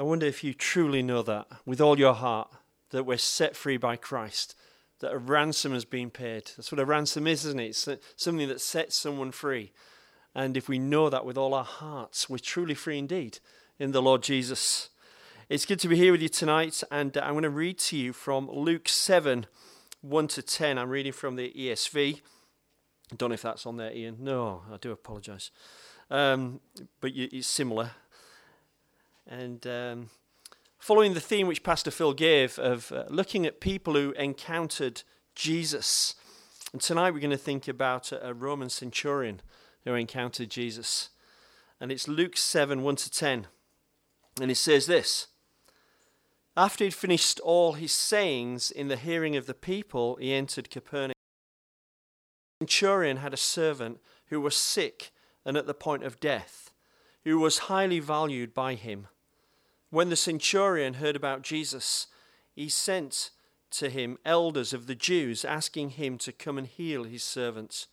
I 0.00 0.02
wonder 0.02 0.24
if 0.24 0.42
you 0.42 0.54
truly 0.54 1.02
know 1.02 1.20
that 1.24 1.46
with 1.66 1.78
all 1.78 1.98
your 1.98 2.14
heart, 2.14 2.50
that 2.88 3.04
we're 3.04 3.18
set 3.18 3.54
free 3.54 3.76
by 3.76 3.96
Christ, 3.96 4.54
that 5.00 5.12
a 5.12 5.18
ransom 5.18 5.72
has 5.72 5.84
been 5.84 6.08
paid. 6.08 6.52
That's 6.56 6.72
what 6.72 6.80
a 6.80 6.86
ransom 6.86 7.26
is, 7.26 7.44
isn't 7.44 7.60
it? 7.60 7.86
It's 7.86 7.86
something 8.16 8.48
that 8.48 8.62
sets 8.62 8.96
someone 8.96 9.30
free. 9.30 9.72
And 10.34 10.56
if 10.56 10.70
we 10.70 10.78
know 10.78 11.10
that 11.10 11.26
with 11.26 11.36
all 11.36 11.52
our 11.52 11.64
hearts, 11.64 12.30
we're 12.30 12.38
truly 12.38 12.72
free 12.72 12.96
indeed 12.96 13.40
in 13.78 13.92
the 13.92 14.00
Lord 14.00 14.22
Jesus. 14.22 14.88
It's 15.50 15.66
good 15.66 15.80
to 15.80 15.88
be 15.88 15.96
here 15.96 16.12
with 16.12 16.22
you 16.22 16.30
tonight, 16.30 16.82
and 16.90 17.14
I'm 17.18 17.32
going 17.32 17.42
to 17.42 17.50
read 17.50 17.78
to 17.80 17.96
you 17.98 18.14
from 18.14 18.48
Luke 18.50 18.88
7 18.88 19.44
1 20.00 20.28
to 20.28 20.40
10. 20.40 20.78
I'm 20.78 20.88
reading 20.88 21.12
from 21.12 21.36
the 21.36 21.52
ESV. 21.54 22.22
I 23.12 23.16
don't 23.16 23.28
know 23.28 23.34
if 23.34 23.42
that's 23.42 23.66
on 23.66 23.76
there, 23.76 23.92
Ian. 23.92 24.16
No, 24.20 24.62
I 24.72 24.78
do 24.78 24.92
apologize. 24.92 25.50
Um, 26.08 26.60
but 27.02 27.10
it's 27.14 27.46
similar. 27.46 27.90
And 29.26 29.66
um, 29.66 30.10
following 30.78 31.14
the 31.14 31.20
theme 31.20 31.46
which 31.46 31.62
Pastor 31.62 31.90
Phil 31.90 32.12
gave 32.12 32.58
of 32.58 32.90
uh, 32.92 33.04
looking 33.08 33.46
at 33.46 33.60
people 33.60 33.94
who 33.94 34.12
encountered 34.12 35.02
Jesus. 35.34 36.14
And 36.72 36.80
tonight 36.80 37.12
we're 37.12 37.20
going 37.20 37.30
to 37.30 37.36
think 37.36 37.68
about 37.68 38.12
a, 38.12 38.28
a 38.28 38.34
Roman 38.34 38.70
centurion 38.70 39.40
who 39.84 39.94
encountered 39.94 40.50
Jesus. 40.50 41.10
And 41.80 41.90
it's 41.90 42.08
Luke 42.08 42.36
7 42.36 42.82
1 42.82 42.96
to 42.96 43.10
10. 43.10 43.46
And 44.40 44.50
it 44.50 44.56
says 44.56 44.86
this 44.86 45.28
After 46.56 46.84
he'd 46.84 46.94
finished 46.94 47.40
all 47.40 47.72
his 47.72 47.92
sayings 47.92 48.70
in 48.70 48.88
the 48.88 48.96
hearing 48.96 49.36
of 49.36 49.46
the 49.46 49.54
people, 49.54 50.16
he 50.16 50.32
entered 50.32 50.70
Capernaum. 50.70 51.14
The 52.60 52.66
centurion 52.66 53.18
had 53.18 53.34
a 53.34 53.38
servant 53.38 54.00
who 54.26 54.40
was 54.40 54.56
sick 54.56 55.12
and 55.44 55.56
at 55.56 55.66
the 55.66 55.74
point 55.74 56.04
of 56.04 56.20
death, 56.20 56.69
who 57.24 57.38
was 57.38 57.58
highly 57.58 58.00
valued 58.00 58.54
by 58.54 58.74
him. 58.74 59.08
When 59.90 60.08
the 60.08 60.16
centurion 60.16 60.94
heard 60.94 61.16
about 61.16 61.42
Jesus, 61.42 62.06
he 62.54 62.68
sent 62.68 63.30
to 63.72 63.90
him 63.90 64.18
elders 64.24 64.72
of 64.72 64.86
the 64.86 64.94
Jews, 64.94 65.44
asking 65.44 65.90
him 65.90 66.18
to 66.18 66.32
come 66.32 66.58
and 66.58 66.66
heal 66.66 67.04
his 67.04 67.22
servant. 67.22 67.86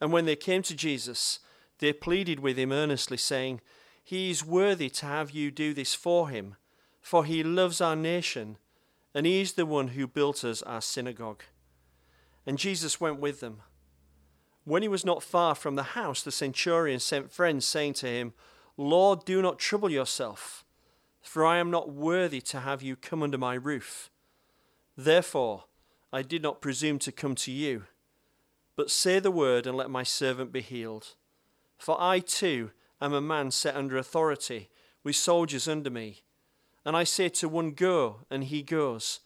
And 0.00 0.12
when 0.12 0.24
they 0.24 0.36
came 0.36 0.62
to 0.62 0.76
Jesus, 0.76 1.38
they 1.78 1.92
pleaded 1.92 2.40
with 2.40 2.58
him 2.58 2.72
earnestly, 2.72 3.16
saying, 3.16 3.60
He 4.02 4.30
is 4.30 4.44
worthy 4.44 4.88
to 4.90 5.06
have 5.06 5.30
you 5.30 5.50
do 5.50 5.74
this 5.74 5.94
for 5.94 6.28
him, 6.28 6.56
for 7.00 7.24
he 7.24 7.42
loves 7.42 7.80
our 7.80 7.96
nation, 7.96 8.58
and 9.14 9.26
he 9.26 9.40
is 9.40 9.52
the 9.52 9.66
one 9.66 9.88
who 9.88 10.06
built 10.06 10.44
us 10.44 10.62
our 10.62 10.80
synagogue. 10.80 11.42
And 12.46 12.58
Jesus 12.58 13.00
went 13.00 13.20
with 13.20 13.40
them. 13.40 13.62
When 14.66 14.82
he 14.82 14.88
was 14.88 15.04
not 15.04 15.22
far 15.22 15.54
from 15.54 15.76
the 15.76 15.94
house, 15.94 16.22
the 16.22 16.32
centurion 16.32 16.98
sent 16.98 17.30
friends, 17.30 17.64
saying 17.64 17.94
to 17.94 18.08
him, 18.08 18.32
Lord, 18.76 19.24
do 19.24 19.40
not 19.40 19.60
trouble 19.60 19.92
yourself, 19.92 20.64
for 21.22 21.46
I 21.46 21.58
am 21.58 21.70
not 21.70 21.92
worthy 21.92 22.40
to 22.40 22.58
have 22.58 22.82
you 22.82 22.96
come 22.96 23.22
under 23.22 23.38
my 23.38 23.54
roof. 23.54 24.10
Therefore, 24.96 25.66
I 26.12 26.22
did 26.22 26.42
not 26.42 26.60
presume 26.60 26.98
to 27.00 27.12
come 27.12 27.36
to 27.36 27.52
you, 27.52 27.84
but 28.74 28.90
say 28.90 29.20
the 29.20 29.30
word 29.30 29.68
and 29.68 29.76
let 29.76 29.88
my 29.88 30.02
servant 30.02 30.50
be 30.50 30.62
healed. 30.62 31.14
For 31.78 31.96
I 32.00 32.18
too 32.18 32.72
am 33.00 33.12
a 33.12 33.20
man 33.20 33.52
set 33.52 33.76
under 33.76 33.96
authority, 33.96 34.68
with 35.04 35.14
soldiers 35.14 35.68
under 35.68 35.90
me. 35.90 36.22
And 36.84 36.96
I 36.96 37.04
say 37.04 37.28
to 37.28 37.48
one, 37.48 37.70
Go, 37.70 38.22
and 38.28 38.42
he 38.42 38.62
goes, 38.62 39.20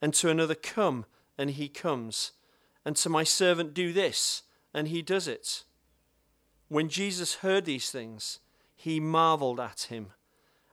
and 0.00 0.14
to 0.14 0.30
another, 0.30 0.54
Come, 0.54 1.06
and 1.36 1.50
he 1.50 1.68
comes, 1.68 2.32
and 2.84 2.94
to 2.94 3.08
my 3.08 3.24
servant, 3.24 3.74
Do 3.74 3.92
this 3.92 4.44
and 4.76 4.88
he 4.88 5.00
does 5.00 5.26
it. 5.26 5.64
When 6.68 6.90
Jesus 6.90 7.36
heard 7.36 7.64
these 7.64 7.90
things, 7.90 8.40
he 8.76 9.00
marveled 9.00 9.58
at 9.58 9.86
him, 9.88 10.08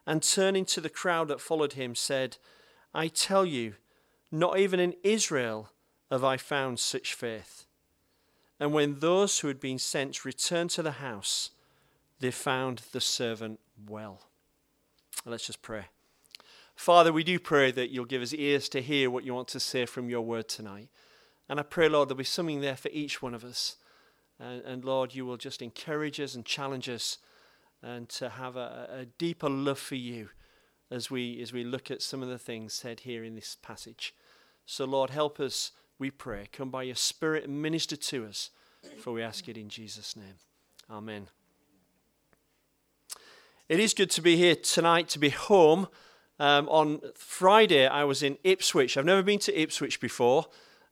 and 0.06 0.22
turning 0.22 0.66
to 0.66 0.82
the 0.82 0.90
crowd 0.90 1.30
that 1.30 1.40
followed 1.40 1.74
him, 1.74 1.96
said, 1.96 2.36
I 2.94 3.08
tell 3.08 3.46
you, 3.46 3.76
not 4.30 4.60
even 4.60 4.82
in 4.82 4.96
Israel 5.04 5.70
have 6.12 6.24
I 6.24 6.36
found 6.36 6.80
such 6.80 7.14
faith. 7.14 7.66
And 8.60 8.74
when 8.74 9.00
those 9.00 9.40
who 9.40 9.48
had 9.48 9.62
been 9.62 9.80
sent 9.80 10.26
returned 10.26 10.72
to 10.72 10.84
the 10.84 10.92
house, 10.92 11.52
they 12.20 12.32
found 12.32 12.82
the 12.92 13.02
servant 13.02 13.62
well. 13.88 14.24
Let's 15.26 15.48
just 15.48 15.62
pray. 15.62 15.86
Father, 16.76 17.14
we 17.14 17.24
do 17.24 17.40
pray 17.40 17.72
that 17.72 17.90
you'll 17.90 18.04
give 18.04 18.22
us 18.22 18.34
ears 18.34 18.68
to 18.70 18.82
hear 18.82 19.10
what 19.10 19.24
you 19.24 19.34
want 19.34 19.48
to 19.50 19.60
say 19.62 19.86
from 19.86 20.10
your 20.10 20.22
word 20.22 20.50
tonight. 20.50 20.90
And 21.48 21.58
I 21.58 21.64
pray, 21.64 21.88
Lord, 21.88 22.10
there'll 22.10 22.18
be 22.18 22.26
something 22.26 22.60
there 22.60 22.76
for 22.76 22.90
each 22.92 23.22
one 23.22 23.34
of 23.34 23.46
us. 23.46 23.78
And, 24.40 24.62
and 24.64 24.86
Lord, 24.86 25.14
you 25.14 25.26
will 25.26 25.38
just 25.38 25.62
encourage 25.62 26.20
us 26.20 26.36
and 26.36 26.46
challenge 26.46 26.90
us 26.90 27.18
and 27.82 28.08
to 28.10 28.30
have 28.30 28.56
a, 28.56 28.90
a 28.92 29.06
deeper 29.06 29.50
love 29.50 29.80
for 29.80 29.96
you 29.96 30.30
as 30.90 31.10
we, 31.12 31.42
as 31.42 31.52
we 31.52 31.64
look 31.64 31.92
at 31.92 32.02
some 32.02 32.22
of 32.22 32.30
the 32.30 32.38
things 32.38 32.74
said 32.74 33.02
here 33.02 33.24
in 33.24 33.36
this 33.36 33.58
passage. 33.62 34.14
So, 34.66 34.86
Lord, 34.86 35.10
help 35.10 35.40
us, 35.40 35.72
we 36.00 36.12
pray. 36.12 36.48
Come 36.52 36.70
by 36.70 36.84
your 36.84 36.96
Spirit 36.96 37.46
and 37.46 37.62
minister 37.62 37.96
to 37.96 38.26
us, 38.26 38.50
for 39.00 39.12
we 39.12 39.22
ask 39.22 39.48
it 39.50 39.58
in 39.58 39.70
Jesus' 39.70 40.16
name. 40.16 40.36
Amen. 40.90 41.28
It 43.70 43.80
is 43.80 43.94
good 43.94 44.12
to 44.12 44.22
be 44.22 44.38
here 44.38 44.56
tonight, 44.56 45.10
to 45.10 45.20
be 45.20 45.30
home. 45.30 45.88
Um, 46.40 46.68
on 46.70 47.02
Friday, 47.16 47.88
I 47.88 48.04
was 48.04 48.22
in 48.22 48.38
Ipswich. 48.44 48.98
I've 48.98 49.06
never 49.06 49.24
been 49.24 49.40
to 49.40 49.60
Ipswich 49.60 50.00
before. 50.00 50.46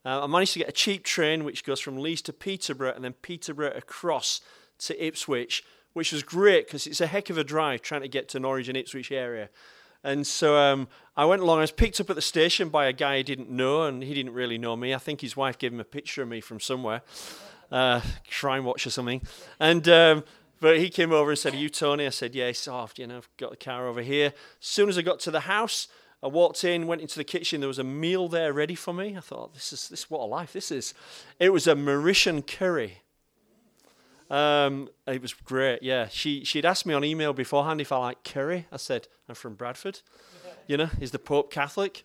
Uh, 0.03 0.23
I 0.23 0.27
managed 0.27 0.53
to 0.53 0.59
get 0.59 0.69
a 0.69 0.73
cheap 0.73 1.03
train 1.03 1.43
which 1.43 1.63
goes 1.63 1.79
from 1.79 1.97
Leeds 1.97 2.21
to 2.23 2.33
Peterborough 2.33 2.93
and 2.93 3.03
then 3.03 3.13
Peterborough 3.13 3.73
across 3.75 4.41
to 4.79 5.05
Ipswich, 5.05 5.63
which 5.93 6.11
was 6.11 6.23
great 6.23 6.67
because 6.67 6.87
it's 6.87 7.01
a 7.01 7.07
heck 7.07 7.29
of 7.29 7.37
a 7.37 7.43
drive 7.43 7.81
trying 7.81 8.01
to 8.01 8.07
get 8.07 8.27
to 8.29 8.39
Norwich 8.39 8.67
and 8.67 8.77
Ipswich 8.77 9.11
area. 9.11 9.49
And 10.03 10.25
so 10.25 10.57
um, 10.57 10.87
I 11.15 11.25
went 11.25 11.41
along. 11.41 11.59
I 11.59 11.61
was 11.61 11.71
picked 11.71 11.99
up 11.99 12.09
at 12.09 12.15
the 12.15 12.21
station 12.21 12.69
by 12.69 12.87
a 12.87 12.93
guy 12.93 13.15
I 13.15 13.21
didn't 13.21 13.51
know, 13.51 13.83
and 13.83 14.01
he 14.01 14.13
didn't 14.13 14.33
really 14.33 14.57
know 14.57 14.75
me. 14.75 14.95
I 14.95 14.97
think 14.97 15.21
his 15.21 15.37
wife 15.37 15.59
gave 15.59 15.71
him 15.71 15.79
a 15.79 15.85
picture 15.85 16.23
of 16.23 16.27
me 16.27 16.41
from 16.41 16.59
somewhere, 16.59 17.03
uh, 17.71 18.01
Shrine 18.27 18.63
Watch 18.63 18.87
or 18.87 18.89
something. 18.89 19.21
And 19.59 19.87
um, 19.87 20.23
but 20.59 20.79
he 20.79 20.89
came 20.89 21.11
over 21.11 21.29
and 21.29 21.37
said, 21.37 21.53
"Are 21.53 21.57
you 21.57 21.69
Tony?" 21.69 22.07
I 22.07 22.09
said, 22.09 22.33
"Yes." 22.33 22.65
Yeah, 22.65 22.87
you 22.95 23.07
know, 23.07 23.17
I've 23.17 23.29
got 23.37 23.51
the 23.51 23.57
car 23.57 23.87
over 23.87 24.01
here. 24.01 24.27
As 24.27 24.67
soon 24.67 24.89
as 24.89 24.97
I 24.97 25.03
got 25.03 25.19
to 25.21 25.31
the 25.31 25.41
house, 25.41 25.87
I 26.23 26.27
walked 26.27 26.63
in, 26.63 26.85
went 26.85 27.01
into 27.01 27.17
the 27.17 27.23
kitchen. 27.23 27.61
There 27.61 27.67
was 27.67 27.79
a 27.79 27.83
meal 27.83 28.27
there 28.27 28.53
ready 28.53 28.75
for 28.75 28.93
me. 28.93 29.17
I 29.17 29.21
thought, 29.21 29.53
this 29.53 29.73
is 29.73 29.89
this 29.89 30.09
what 30.09 30.21
a 30.21 30.25
life 30.25 30.53
this 30.53 30.71
is. 30.71 30.93
It 31.39 31.51
was 31.51 31.67
a 31.67 31.73
Mauritian 31.73 32.45
curry. 32.45 32.99
Um, 34.29 34.89
it 35.07 35.21
was 35.21 35.33
great. 35.33 35.81
Yeah, 35.81 36.07
she 36.09 36.45
she'd 36.45 36.65
asked 36.65 36.85
me 36.85 36.93
on 36.93 37.03
email 37.03 37.33
beforehand 37.33 37.81
if 37.81 37.91
I 37.91 37.97
like 37.97 38.23
curry. 38.23 38.67
I 38.71 38.77
said 38.77 39.07
I'm 39.27 39.35
from 39.35 39.55
Bradford. 39.55 40.01
You 40.67 40.77
know, 40.77 40.89
is 40.99 41.11
the 41.11 41.19
Pope 41.19 41.51
Catholic? 41.51 42.03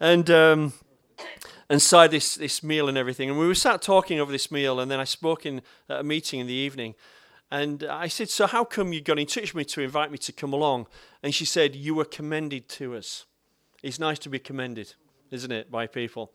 And 0.00 0.28
um, 0.30 0.72
so 1.78 2.08
this 2.08 2.34
this 2.34 2.62
meal 2.62 2.88
and 2.88 2.98
everything. 2.98 3.30
And 3.30 3.38
we 3.38 3.46
were 3.46 3.54
sat 3.54 3.82
talking 3.82 4.18
over 4.18 4.32
this 4.32 4.50
meal, 4.50 4.80
and 4.80 4.90
then 4.90 5.00
I 5.00 5.04
spoke 5.04 5.46
in 5.46 5.62
at 5.88 6.00
a 6.00 6.02
meeting 6.02 6.40
in 6.40 6.46
the 6.46 6.54
evening. 6.54 6.96
And 7.50 7.84
I 7.84 8.08
said, 8.08 8.30
So, 8.30 8.48
how 8.48 8.64
come 8.64 8.92
you 8.92 9.00
got 9.00 9.18
in 9.18 9.26
touch 9.26 9.54
with 9.54 9.54
me 9.54 9.64
to 9.66 9.80
invite 9.80 10.10
me 10.10 10.18
to 10.18 10.32
come 10.32 10.52
along? 10.52 10.88
And 11.22 11.32
she 11.32 11.44
said, 11.44 11.76
You 11.76 11.94
were 11.94 12.04
commended 12.04 12.68
to 12.70 12.96
us. 12.96 13.26
It's 13.84 13.98
nice 13.98 14.18
to 14.20 14.30
be 14.30 14.38
commended, 14.38 14.94
isn't 15.30 15.52
it, 15.52 15.70
by 15.70 15.86
people? 15.86 16.32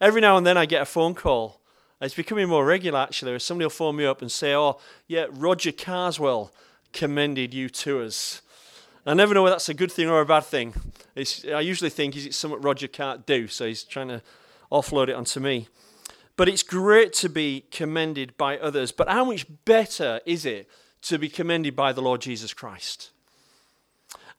Every 0.00 0.20
now 0.20 0.36
and 0.36 0.44
then 0.44 0.58
I 0.58 0.66
get 0.66 0.82
a 0.82 0.86
phone 0.86 1.14
call. 1.14 1.60
It's 2.00 2.14
becoming 2.14 2.48
more 2.48 2.64
regular, 2.64 2.98
actually, 2.98 3.38
somebody 3.38 3.66
will 3.66 3.70
phone 3.70 3.94
me 3.94 4.06
up 4.06 4.22
and 4.22 4.32
say, 4.32 4.54
Oh, 4.54 4.80
yeah, 5.06 5.26
Roger 5.30 5.70
Carswell 5.70 6.52
commended 6.92 7.54
you 7.54 7.68
to 7.68 8.02
us. 8.02 8.42
I 9.06 9.14
never 9.14 9.34
know 9.34 9.44
whether 9.44 9.54
that's 9.54 9.68
a 9.68 9.74
good 9.74 9.92
thing 9.92 10.08
or 10.08 10.20
a 10.20 10.26
bad 10.26 10.44
thing. 10.44 10.74
It's, 11.14 11.44
I 11.44 11.60
usually 11.60 11.90
think, 11.90 12.16
is 12.16 12.26
it 12.26 12.34
something 12.34 12.60
Roger 12.60 12.88
can't 12.88 13.24
do? 13.24 13.46
So 13.46 13.66
he's 13.66 13.84
trying 13.84 14.08
to 14.08 14.20
offload 14.72 15.08
it 15.10 15.14
onto 15.14 15.38
me. 15.38 15.68
But 16.36 16.48
it's 16.48 16.64
great 16.64 17.12
to 17.14 17.28
be 17.28 17.66
commended 17.70 18.36
by 18.36 18.58
others. 18.58 18.90
But 18.90 19.08
how 19.08 19.24
much 19.24 19.46
better 19.64 20.20
is 20.26 20.44
it 20.44 20.68
to 21.02 21.18
be 21.18 21.28
commended 21.28 21.76
by 21.76 21.92
the 21.92 22.02
Lord 22.02 22.20
Jesus 22.20 22.52
Christ? 22.52 23.12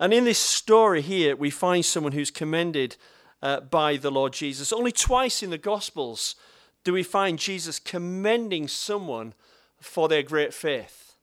And 0.02 0.16
in 0.16 0.24
this 0.24 0.40
story 0.40 1.04
here, 1.04 1.36
we 1.36 1.52
find 1.52 1.86
someone 1.86 2.14
who's 2.14 2.32
commended 2.32 2.98
uh, 3.44 3.60
by 3.60 3.98
the 3.98 4.10
Lord 4.10 4.34
Jesus. 4.34 4.74
Only 4.74 4.92
twice 4.92 5.44
in 5.44 5.52
the 5.52 5.60
Gospels 5.60 6.36
do 6.84 6.92
we 6.92 7.04
find 7.04 7.38
Jesus 7.38 7.78
commending 7.78 8.68
someone 8.68 9.36
for 9.80 10.10
their 10.10 10.24
great 10.24 10.56
faith. 10.56 11.14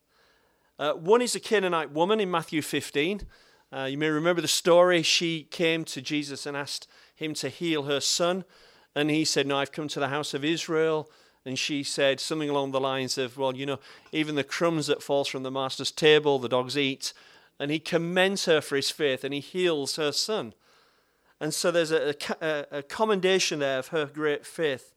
Uh, 0.79 0.93
one 0.93 1.21
is 1.21 1.35
a 1.35 1.41
Canaanite 1.41 1.91
woman 1.91 2.21
in 2.21 2.31
Matthew 2.31 2.63
15. 2.63 3.23
Uh, 3.73 3.89
you 3.91 3.99
may 3.99 4.11
remember 4.11 4.41
the 4.41 4.47
story. 4.47 5.03
She 5.03 5.49
came 5.51 5.85
to 5.87 6.01
Jesus 6.01 6.47
and 6.47 6.57
asked 6.57 6.87
him 7.17 7.35
to 7.35 7.49
heal 7.49 7.83
her 7.83 7.99
son. 7.99 8.45
And 8.95 9.11
he 9.11 9.25
said, 9.25 9.49
No, 9.49 9.59
I've 9.59 9.73
come 9.73 9.89
to 9.89 9.99
the 9.99 10.09
house 10.09 10.35
of 10.35 10.45
Israel. 10.45 11.11
And 11.45 11.59
she 11.59 11.83
said 11.83 12.21
something 12.21 12.49
along 12.49 12.71
the 12.71 12.81
lines 12.81 13.19
of, 13.19 13.39
Well, 13.39 13.57
you 13.57 13.67
know, 13.67 13.81
even 14.13 14.37
the 14.37 14.45
crumbs 14.45 14.87
that 14.87 15.03
falls 15.03 15.27
from 15.27 15.43
the 15.43 15.51
master's 15.51 15.91
table, 15.91 16.39
the 16.39 16.49
dogs 16.49 16.79
eat 16.79 17.13
and 17.59 17.71
he 17.71 17.79
commends 17.79 18.45
her 18.45 18.61
for 18.61 18.77
his 18.77 18.91
faith 18.91 19.25
and 19.25 19.35
he 19.35 19.41
heals 19.41 19.97
her 19.97 20.13
son. 20.13 20.55
And 21.41 21.55
so 21.55 21.71
there's 21.71 21.93
a, 21.93 22.15
a, 22.41 22.79
a, 22.79 22.83
commendation 22.83 23.61
there 23.61 23.79
of 23.79 23.89
her 23.89 24.07
great 24.07 24.45
faith. 24.45 24.93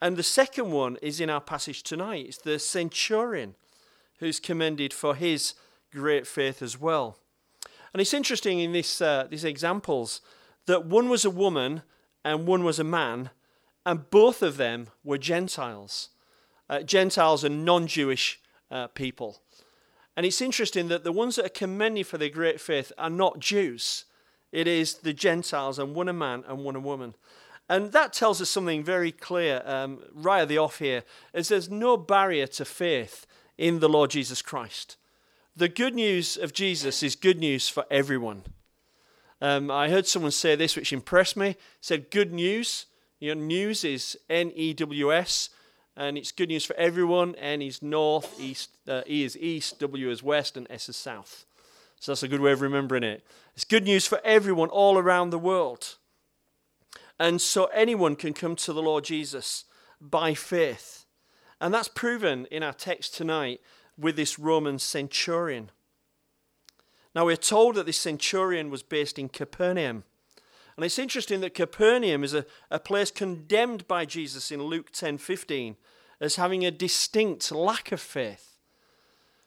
And 0.00 0.16
the 0.16 0.22
second 0.22 0.70
one 0.70 0.96
is 1.02 1.20
in 1.20 1.30
our 1.30 1.40
passage 1.40 1.82
tonight. 1.82 2.26
It's 2.26 2.38
the 2.38 2.58
centurion 2.58 3.54
who's 4.18 4.40
commended 4.40 4.92
for 4.92 5.14
his 5.14 5.54
great 5.92 6.26
faith 6.26 6.62
as 6.62 6.80
well. 6.80 7.18
And 7.92 8.00
it's 8.00 8.14
interesting 8.14 8.60
in 8.60 8.72
this, 8.72 9.00
uh, 9.00 9.26
these 9.30 9.44
examples 9.44 10.20
that 10.66 10.86
one 10.86 11.08
was 11.08 11.24
a 11.24 11.30
woman 11.30 11.82
and 12.24 12.46
one 12.46 12.64
was 12.64 12.78
a 12.78 12.84
man, 12.84 13.30
and 13.84 14.08
both 14.10 14.42
of 14.42 14.56
them 14.56 14.88
were 15.04 15.18
Gentiles. 15.18 16.08
Uh, 16.68 16.80
Gentiles 16.80 17.44
are 17.44 17.50
non 17.50 17.86
Jewish 17.86 18.40
uh, 18.70 18.86
people. 18.88 19.42
And 20.16 20.24
it's 20.24 20.40
interesting 20.40 20.88
that 20.88 21.04
the 21.04 21.12
ones 21.12 21.36
that 21.36 21.46
are 21.46 21.48
commended 21.50 22.06
for 22.06 22.18
their 22.18 22.28
great 22.28 22.60
faith 22.60 22.92
are 22.96 23.10
not 23.10 23.40
Jews. 23.40 24.04
It 24.52 24.68
is 24.68 24.94
the 24.94 25.12
Gentiles, 25.12 25.78
and 25.78 25.94
one 25.94 26.08
a 26.08 26.12
man 26.12 26.44
and 26.46 26.64
one 26.64 26.76
a 26.76 26.80
woman. 26.80 27.14
And 27.68 27.92
that 27.92 28.12
tells 28.12 28.40
us 28.40 28.50
something 28.50 28.84
very 28.84 29.10
clear 29.10 29.62
um, 29.64 30.00
right 30.12 30.42
at 30.42 30.48
the 30.48 30.58
off 30.58 30.78
here, 30.78 31.02
is 31.32 31.48
there's 31.48 31.70
no 31.70 31.96
barrier 31.96 32.46
to 32.48 32.64
faith 32.64 33.26
in 33.58 33.80
the 33.80 33.88
Lord 33.88 34.10
Jesus 34.10 34.42
Christ. 34.42 34.96
The 35.56 35.68
good 35.68 35.94
news 35.94 36.36
of 36.36 36.52
Jesus 36.52 37.02
is 37.02 37.16
good 37.16 37.38
news 37.38 37.68
for 37.68 37.84
everyone. 37.90 38.42
Um, 39.40 39.70
I 39.70 39.88
heard 39.88 40.06
someone 40.06 40.32
say 40.32 40.56
this, 40.56 40.76
which 40.76 40.92
impressed 40.92 41.36
me. 41.36 41.56
Said, 41.80 42.10
"Good 42.10 42.32
news." 42.32 42.86
You 43.20 43.34
know, 43.34 43.40
news 43.40 43.84
is 43.84 44.18
N 44.28 44.52
E 44.54 44.74
W 44.74 45.12
S, 45.12 45.48
and 45.96 46.18
it's 46.18 46.32
good 46.32 46.48
news 46.48 46.64
for 46.64 46.76
everyone. 46.76 47.34
N 47.36 47.62
is 47.62 47.82
north, 47.82 48.38
east, 48.40 48.70
uh, 48.88 49.02
E 49.08 49.24
is 49.24 49.36
east, 49.36 49.78
W 49.80 50.10
is 50.10 50.22
west, 50.22 50.56
and 50.56 50.66
S 50.70 50.88
is 50.88 50.96
south. 50.96 51.44
So 52.00 52.12
that's 52.12 52.22
a 52.22 52.28
good 52.28 52.40
way 52.40 52.52
of 52.52 52.60
remembering 52.60 53.04
it. 53.04 53.24
It's 53.54 53.64
good 53.64 53.84
news 53.84 54.06
for 54.06 54.20
everyone 54.24 54.68
all 54.68 54.98
around 54.98 55.30
the 55.30 55.38
world. 55.38 55.96
And 57.18 57.40
so 57.40 57.66
anyone 57.66 58.16
can 58.16 58.34
come 58.34 58.56
to 58.56 58.72
the 58.72 58.82
Lord 58.82 59.04
Jesus 59.04 59.64
by 60.00 60.34
faith. 60.34 61.06
And 61.60 61.72
that's 61.72 61.88
proven 61.88 62.46
in 62.50 62.62
our 62.62 62.72
text 62.72 63.14
tonight 63.14 63.60
with 63.96 64.16
this 64.16 64.38
Roman 64.38 64.78
centurion. 64.78 65.70
Now, 67.14 67.26
we're 67.26 67.36
told 67.36 67.76
that 67.76 67.86
this 67.86 67.98
centurion 67.98 68.70
was 68.70 68.82
based 68.82 69.18
in 69.18 69.28
Capernaum. 69.28 70.02
And 70.76 70.84
it's 70.84 70.98
interesting 70.98 71.40
that 71.40 71.54
Capernaum 71.54 72.24
is 72.24 72.34
a, 72.34 72.46
a 72.70 72.78
place 72.78 73.10
condemned 73.10 73.86
by 73.86 74.04
Jesus 74.04 74.50
in 74.50 74.62
Luke 74.62 74.90
10 74.90 75.18
15 75.18 75.76
as 76.20 76.36
having 76.36 76.64
a 76.64 76.70
distinct 76.70 77.52
lack 77.52 77.92
of 77.92 78.00
faith. 78.00 78.56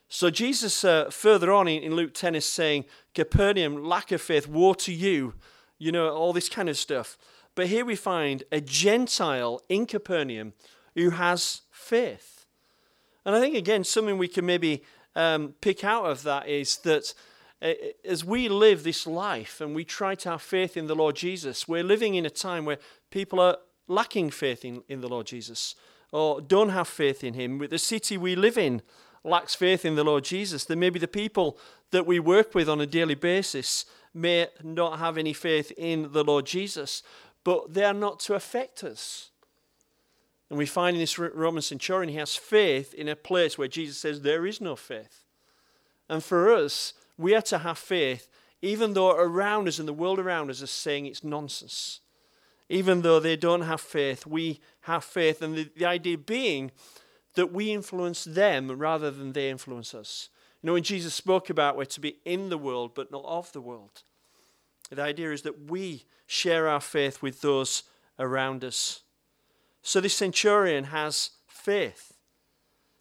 So, 0.10 0.30
Jesus, 0.30 0.86
uh, 0.86 1.10
further 1.10 1.52
on 1.52 1.68
in, 1.68 1.84
in 1.84 1.96
Luke 1.96 2.14
10, 2.14 2.36
is 2.36 2.46
saying, 2.46 2.86
Capernaum, 3.14 3.84
lack 3.84 4.12
of 4.12 4.22
faith, 4.22 4.48
woe 4.48 4.74
to 4.76 4.94
you, 4.94 5.34
you 5.78 5.92
know, 5.92 6.10
all 6.10 6.32
this 6.32 6.48
kind 6.48 6.70
of 6.70 6.78
stuff. 6.78 7.18
But 7.56 7.68
here 7.68 7.84
we 7.84 7.96
find 7.96 8.44
a 8.52 8.62
Gentile 8.62 9.62
in 9.68 9.86
Capernaum 9.86 10.54
who 10.96 11.10
has 11.10 11.62
faith. 11.72 12.46
And 13.26 13.36
I 13.36 13.42
think, 13.42 13.56
again, 13.56 13.84
something 13.84 14.18
we 14.18 14.30
can 14.30 14.46
maybe 14.46 14.84
um, 15.16 15.56
pick 15.60 15.84
out 15.84 16.06
of 16.06 16.24
that 16.24 16.48
is 16.48 16.78
that 16.78 17.14
as 17.62 18.24
we 18.24 18.50
live 18.50 18.84
this 18.84 19.08
life 19.08 19.62
and 19.62 19.74
we 19.74 19.84
try 19.84 20.16
to 20.16 20.30
have 20.30 20.42
faith 20.42 20.78
in 20.78 20.88
the 20.88 20.96
Lord 20.96 21.16
Jesus, 21.16 21.68
we're 21.68 21.84
living 21.84 22.16
in 22.16 22.26
a 22.26 22.30
time 22.30 22.66
where 22.66 22.78
people 23.10 23.40
are 23.40 23.58
lacking 23.88 24.30
faith 24.30 24.64
in, 24.64 24.84
in 24.88 25.02
the 25.02 25.08
Lord 25.08 25.26
Jesus 25.26 25.76
or 26.12 26.42
don't 26.42 26.70
have 26.70 26.88
faith 26.88 27.24
in 27.24 27.34
Him. 27.34 27.66
The 27.70 27.80
city 27.80 28.18
we 28.18 28.36
live 28.36 28.58
in 28.58 28.82
lacks 29.24 29.56
faith 29.56 29.86
in 29.86 29.96
the 29.96 30.04
Lord 30.04 30.24
Jesus. 30.24 30.66
Then 30.66 30.80
maybe 30.80 31.00
the 31.00 31.08
people 31.08 31.58
that 31.92 32.06
we 32.06 32.20
work 32.20 32.54
with 32.54 32.70
on 32.70 32.82
a 32.82 32.86
daily 32.86 33.16
basis 33.16 33.86
may 34.14 34.48
not 34.64 35.00
have 35.00 35.18
any 35.18 35.34
faith 35.34 35.72
in 35.78 36.12
the 36.12 36.24
Lord 36.24 36.46
Jesus, 36.46 37.04
but 37.44 37.74
they 37.74 37.84
are 37.84 37.94
not 37.94 38.20
to 38.22 38.36
affect 38.36 38.84
us. 38.84 39.32
And 40.50 40.58
we 40.58 40.66
find 40.66 40.96
in 40.96 41.02
this 41.02 41.20
Roman 41.20 41.62
centurion, 41.62 42.10
he 42.10 42.18
has 42.18 42.36
faith 42.36 42.94
in 42.94 43.10
a 43.10 43.16
place 43.16 43.58
where 43.58 43.68
Jesus 43.68 43.98
says 43.98 44.22
there 44.22 44.46
is 44.46 44.62
no 44.62 44.76
faith. 44.76 45.26
And 46.10 46.24
for 46.24 46.54
us, 46.54 46.94
we 47.18 47.36
are 47.36 47.42
to 47.42 47.60
have 47.60 47.78
faith 47.78 48.30
even 48.62 48.94
though 48.94 49.12
around 49.12 49.68
us 49.68 49.80
and 49.80 49.88
the 49.88 49.94
world 49.94 50.20
around 50.20 50.50
us 50.50 50.62
are 50.62 50.68
saying 50.68 51.06
it's 51.06 51.24
nonsense. 51.24 52.02
Even 52.70 53.02
though 53.02 53.20
they 53.20 53.38
don't 53.38 53.62
have 53.62 53.80
faith, 53.80 54.26
we 54.26 54.60
have 54.82 55.04
faith. 55.04 55.42
And 55.42 55.56
the, 55.56 55.70
the 55.76 55.86
idea 55.86 56.18
being 56.18 56.72
that 57.36 57.54
we 57.54 57.72
influence 57.72 58.24
them 58.24 58.72
rather 58.72 59.12
than 59.12 59.34
they 59.34 59.50
influence 59.50 59.94
us. 59.94 60.30
You 60.62 60.68
know, 60.68 60.74
when 60.74 60.84
Jesus 60.84 61.14
spoke 61.14 61.50
about 61.50 61.78
we're 61.78 61.86
to 61.86 62.02
be 62.02 62.18
in 62.26 62.50
the 62.50 62.58
world 62.58 62.94
but 62.96 63.12
not 63.12 63.24
of 63.26 63.52
the 63.54 63.62
world, 63.62 64.04
the 64.90 65.04
idea 65.04 65.32
is 65.32 65.44
that 65.44 65.70
we 65.70 66.06
share 66.26 66.68
our 66.68 66.82
faith 66.82 67.22
with 67.22 67.42
those 67.42 67.84
around 68.18 68.64
us. 68.64 69.02
So 69.84 70.02
this 70.02 70.16
centurion 70.16 70.86
has 70.86 71.32
faith. 71.46 72.14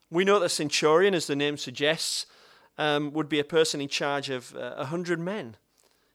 We 0.09 0.23
know 0.23 0.39
that 0.39 0.49
centurion, 0.49 1.13
as 1.13 1.27
the 1.27 1.35
name 1.35 1.57
suggests, 1.57 2.27
um, 2.77 3.11
would 3.13 3.29
be 3.29 3.39
a 3.39 3.43
person 3.43 3.81
in 3.81 3.87
charge 3.87 4.29
of 4.29 4.55
uh, 4.55 4.59
a 4.59 4.79
uh, 4.79 4.85
hundred 4.85 5.19
men. 5.19 5.57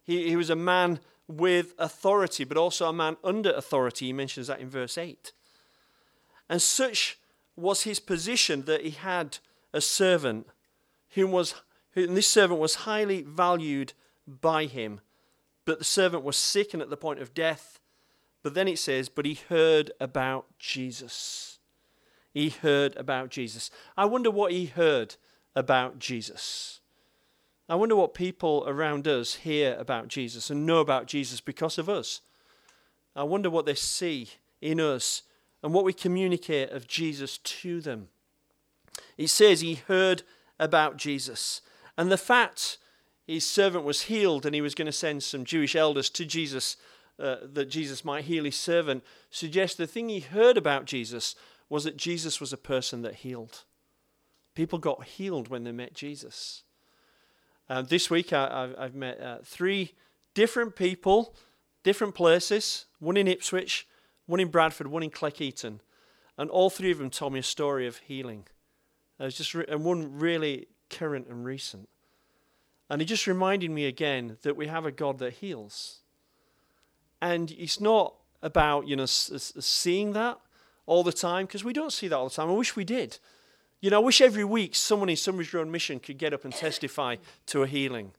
He, 0.05 0.29
he 0.29 0.37
was 0.37 0.51
a 0.51 0.57
man 0.57 1.01
with 1.29 1.75
authority, 1.79 2.45
but 2.45 2.57
also 2.57 2.89
a 2.89 2.93
man 2.93 3.17
under 3.23 3.53
authority. 3.53 4.07
He 4.07 4.13
mentions 4.13 4.49
that 4.49 4.61
in 4.61 4.69
verse 4.69 4.99
8. 4.99 5.33
And 6.49 6.61
such 6.61 7.19
was 7.57 7.83
his 7.83 8.01
position 8.01 8.63
that 8.63 8.83
he 8.83 8.91
had 8.91 9.39
a 9.73 9.81
servant 9.81 10.47
whom 11.11 11.33
was 11.33 11.55
and 11.95 12.17
this 12.17 12.27
servant 12.27 12.59
was 12.59 12.75
highly 12.77 13.23
valued 13.23 13.93
by 14.27 14.65
him 14.65 15.01
but 15.65 15.79
the 15.79 15.85
servant 15.85 16.25
was 16.25 16.37
sick 16.37 16.73
and 16.73 16.83
at 16.83 16.91
the 16.91 16.97
point 16.97 17.21
of 17.21 17.35
death 17.35 17.79
but 18.43 18.55
then 18.55 18.69
it 18.69 18.79
says 18.79 19.09
but 19.09 19.27
he 19.27 19.39
heard 19.49 19.91
about 20.01 20.47
jesus 20.59 21.59
he 22.33 22.49
heard 22.49 22.97
about 22.97 23.31
jesus 23.31 23.71
i 23.97 24.05
wonder 24.05 24.31
what 24.31 24.53
he 24.53 24.67
heard 24.67 25.17
about 25.55 25.99
jesus 25.99 26.81
i 27.69 27.75
wonder 27.75 27.97
what 27.97 28.15
people 28.15 28.65
around 28.67 29.07
us 29.07 29.35
hear 29.35 29.77
about 29.79 30.09
jesus 30.09 30.51
and 30.51 30.67
know 30.67 30.79
about 30.79 31.07
jesus 31.07 31.41
because 31.41 31.79
of 31.79 31.89
us 31.89 32.21
i 33.15 33.23
wonder 33.23 33.51
what 33.51 33.67
they 33.67 33.75
see 33.75 34.29
in 34.61 34.81
us 34.81 35.23
and 35.63 35.73
what 35.73 35.85
we 35.85 35.93
communicate 35.93 36.71
of 36.71 36.89
Jesus 36.89 37.39
to 37.39 37.81
them. 37.81 38.09
He 39.17 39.27
says 39.27 39.61
he 39.61 39.75
heard 39.75 40.23
about 40.59 40.97
Jesus. 40.97 41.61
And 41.97 42.11
the 42.11 42.19
fact 42.19 42.79
his 43.27 43.47
servant 43.47 43.85
was 43.85 44.03
healed 44.03 44.45
and 44.45 44.55
he 44.55 44.61
was 44.61 44.75
going 44.75 44.87
to 44.87 44.93
send 44.93 45.23
some 45.23 45.45
Jewish 45.45 45.77
elders 45.77 46.11
to 46.11 46.25
Jesus 46.25 46.77
uh, 47.19 47.37
that 47.53 47.67
Jesus 47.67 48.05
might 48.05 48.25
heal 48.25 48.45
his 48.45 48.57
servant 48.57 49.05
suggests 49.31 49.77
the 49.77 49.87
thing 49.87 50.09
he 50.09 50.21
heard 50.21 50.57
about 50.57 50.87
Jesus 50.87 51.35
was 51.69 51.85
that 51.85 51.97
Jesus 51.97 52.41
was 52.41 52.53
a 52.53 52.59
person 52.59 53.03
that 53.03 53.17
healed. 53.17 53.63
People 54.55 54.79
got 54.79 55.05
healed 55.05 55.49
when 55.49 55.65
they 55.65 55.73
met 55.73 55.95
Jesus. 55.95 56.63
Uh, 57.69 57.83
this 57.83 58.11
week 58.11 58.33
I, 58.33 58.71
have 58.79 58.95
met 58.95 59.21
uh, 59.21 59.39
three 59.45 59.93
different 60.35 60.77
people, 60.77 61.35
different 61.83 62.15
places, 62.15 62.87
one 62.99 63.17
in 63.17 63.29
Ipswich, 63.29 63.87
one 64.27 64.41
in 64.41 64.49
Bradford, 64.49 64.89
one 64.89 65.03
in 65.03 65.11
Cleckheaton. 65.11 65.81
And 66.37 66.51
all 66.51 66.71
three 66.71 66.91
of 66.91 66.99
them 66.99 67.11
told 67.11 67.33
me 67.33 67.41
a 67.41 67.43
story 67.45 67.87
of 67.87 67.99
healing. 67.99 68.45
It 69.19 69.25
was 69.25 69.37
just 69.37 69.55
re- 69.55 69.65
and 69.69 69.85
one 69.85 70.19
really 70.19 70.67
current 70.91 71.29
and 71.29 71.45
recent. 71.45 71.89
And 72.91 73.01
it 73.01 73.07
just 73.07 73.27
reminded 73.27 73.71
me 73.71 73.87
again 73.87 74.37
that 74.43 74.57
we 74.57 74.67
have 74.67 74.85
a 74.85 74.93
God 74.93 75.19
that 75.19 75.35
heals. 75.35 76.01
And 77.21 77.51
it's 77.53 77.81
not 77.81 78.15
about, 78.43 78.89
you 78.89 78.97
know, 78.97 79.05
s- 79.05 79.31
s- 79.33 79.53
seeing 79.65 80.13
that 80.13 80.39
all 80.85 81.03
the 81.03 81.13
time, 81.13 81.47
because 81.47 81.65
we 81.65 81.73
don't 81.73 81.93
see 81.93 82.09
that 82.09 82.17
all 82.17 82.29
the 82.29 82.35
time. 82.35 82.51
I 82.51 82.53
wish 82.53 82.77
we 82.77 82.85
did. 82.85 83.19
You 83.83 83.91
know, 83.91 83.97
I 84.01 84.05
wish 84.05 84.21
every 84.21 84.45
week 84.45 84.77
someone 84.77 85.09
in 85.09 85.17
Sunbridge 85.17 85.53
Road 85.53 85.67
Mission 85.67 85.99
could 85.99 86.17
get 86.17 86.33
up 86.33 86.45
and 86.45 86.55
testify 86.55 87.17
to 87.47 87.65
a 87.65 87.67
healing 87.67 88.13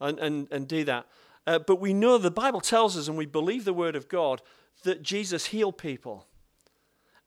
and, 0.00 0.18
and, 0.18 0.48
and 0.50 0.66
do 0.66 0.84
that. 0.84 1.06
Uh, 1.46 1.58
but 1.58 1.80
we 1.80 1.92
know 1.92 2.16
the 2.16 2.30
Bible 2.30 2.62
tells 2.62 2.96
us, 2.96 3.06
and 3.06 3.16
we 3.16 3.26
believe 3.26 3.66
the 3.66 3.74
Word 3.74 3.94
of 3.94 4.08
God, 4.08 4.40
that 4.84 5.02
Jesus 5.02 5.46
healed 5.46 5.76
people. 5.76 6.26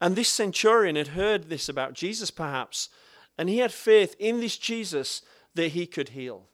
And 0.02 0.16
this 0.16 0.30
centurion 0.30 0.96
had 0.96 1.10
heard 1.10 1.50
this 1.50 1.70
about 1.70 1.94
Jesus, 1.94 2.32
perhaps, 2.32 2.90
and 3.38 3.48
he 3.48 3.60
had 3.60 3.72
faith 3.72 4.16
in 4.18 4.40
this 4.40 4.58
Jesus 4.58 5.22
that 5.54 5.70
he 5.70 5.86
could 5.86 6.10
heal. 6.10 6.48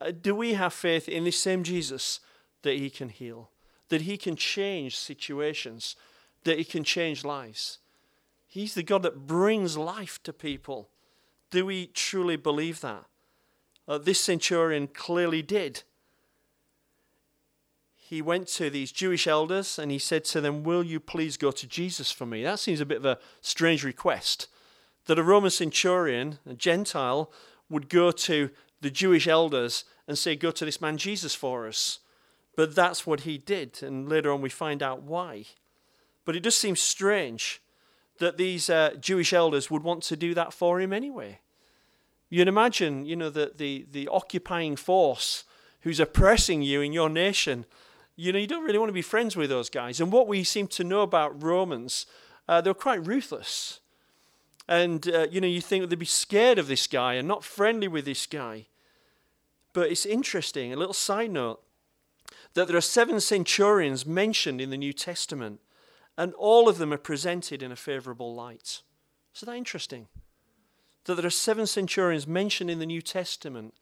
Uh, 0.00 0.12
do 0.18 0.34
we 0.34 0.54
have 0.54 0.72
faith 0.72 1.10
in 1.10 1.24
this 1.24 1.38
same 1.38 1.62
Jesus 1.62 2.20
that 2.62 2.76
he 2.76 2.88
can 2.88 3.10
heal? 3.10 3.50
That 3.90 4.02
he 4.02 4.16
can 4.16 4.34
change 4.34 4.96
situations? 4.96 5.94
That 6.44 6.56
he 6.56 6.64
can 6.64 6.84
change 6.84 7.22
lives? 7.22 7.78
He's 8.56 8.72
the 8.72 8.82
God 8.82 9.02
that 9.02 9.26
brings 9.26 9.76
life 9.76 10.22
to 10.22 10.32
people. 10.32 10.88
Do 11.50 11.66
we 11.66 11.88
truly 11.88 12.36
believe 12.36 12.80
that? 12.80 13.04
Uh, 13.86 13.98
this 13.98 14.18
centurion 14.18 14.88
clearly 14.88 15.42
did 15.42 15.82
he 18.08 18.22
went 18.22 18.46
to 18.46 18.70
these 18.70 18.92
Jewish 18.92 19.26
elders 19.26 19.78
and 19.78 19.90
he 19.90 19.98
said 19.98 20.24
to 20.26 20.40
them, 20.40 20.62
Will 20.62 20.82
you 20.82 21.00
please 21.00 21.36
go 21.36 21.50
to 21.50 21.66
Jesus 21.66 22.10
for 22.10 22.24
me? 22.24 22.42
That 22.44 22.58
seems 22.58 22.80
a 22.80 22.86
bit 22.86 22.96
of 22.98 23.04
a 23.04 23.18
strange 23.42 23.84
request. 23.84 24.48
That 25.04 25.18
a 25.18 25.22
Roman 25.22 25.50
centurion, 25.50 26.38
a 26.48 26.54
Gentile, 26.54 27.30
would 27.68 27.90
go 27.90 28.10
to 28.10 28.48
the 28.80 28.90
Jewish 28.90 29.26
elders 29.26 29.84
and 30.08 30.16
say, 30.16 30.34
Go 30.34 30.50
to 30.52 30.64
this 30.64 30.80
man 30.80 30.96
Jesus 30.96 31.34
for 31.34 31.66
us. 31.66 31.98
But 32.56 32.74
that's 32.74 33.06
what 33.06 33.20
he 33.20 33.36
did, 33.36 33.82
and 33.82 34.08
later 34.08 34.32
on 34.32 34.40
we 34.40 34.48
find 34.48 34.82
out 34.82 35.02
why. 35.02 35.44
But 36.24 36.36
it 36.36 36.42
does 36.44 36.54
seem 36.54 36.76
strange 36.76 37.60
that 38.18 38.36
these 38.36 38.70
uh, 38.70 38.94
Jewish 39.00 39.32
elders 39.32 39.70
would 39.70 39.82
want 39.82 40.02
to 40.04 40.16
do 40.16 40.34
that 40.34 40.52
for 40.52 40.80
him 40.80 40.92
anyway. 40.92 41.40
You'd 42.28 42.48
imagine, 42.48 43.06
you 43.06 43.16
know, 43.16 43.30
that 43.30 43.58
the, 43.58 43.86
the 43.90 44.08
occupying 44.08 44.76
force 44.76 45.44
who's 45.82 46.00
oppressing 46.00 46.62
you 46.62 46.80
in 46.80 46.92
your 46.92 47.08
nation, 47.08 47.64
you 48.16 48.32
know, 48.32 48.38
you 48.38 48.46
don't 48.46 48.64
really 48.64 48.78
want 48.78 48.88
to 48.88 48.94
be 48.94 49.02
friends 49.02 49.36
with 49.36 49.50
those 49.50 49.70
guys. 49.70 50.00
And 50.00 50.10
what 50.10 50.26
we 50.26 50.42
seem 50.42 50.66
to 50.68 50.84
know 50.84 51.02
about 51.02 51.42
Romans, 51.42 52.06
uh, 52.48 52.60
they're 52.60 52.74
quite 52.74 53.06
ruthless. 53.06 53.80
And, 54.66 55.06
uh, 55.08 55.28
you 55.30 55.40
know, 55.40 55.46
you 55.46 55.60
think 55.60 55.88
they'd 55.88 55.98
be 55.98 56.04
scared 56.06 56.58
of 56.58 56.66
this 56.66 56.86
guy 56.86 57.14
and 57.14 57.28
not 57.28 57.44
friendly 57.44 57.86
with 57.86 58.04
this 58.04 58.26
guy. 58.26 58.66
But 59.72 59.90
it's 59.90 60.06
interesting, 60.06 60.72
a 60.72 60.76
little 60.76 60.94
side 60.94 61.30
note, 61.30 61.62
that 62.54 62.66
there 62.66 62.76
are 62.76 62.80
seven 62.80 63.20
centurions 63.20 64.06
mentioned 64.06 64.60
in 64.60 64.70
the 64.70 64.78
New 64.78 64.92
Testament, 64.92 65.60
and 66.16 66.32
all 66.34 66.68
of 66.68 66.78
them 66.78 66.92
are 66.92 66.98
presented 66.98 67.62
in 67.62 67.72
a 67.72 67.76
favorable 67.76 68.34
light. 68.34 68.82
Isn't 69.34 69.46
that 69.46 69.56
interesting? 69.56 70.08
That 71.04 71.16
there 71.16 71.26
are 71.26 71.30
seven 71.30 71.66
centurions 71.66 72.26
mentioned 72.26 72.70
in 72.70 72.78
the 72.78 72.86
New 72.86 73.02
Testament, 73.02 73.74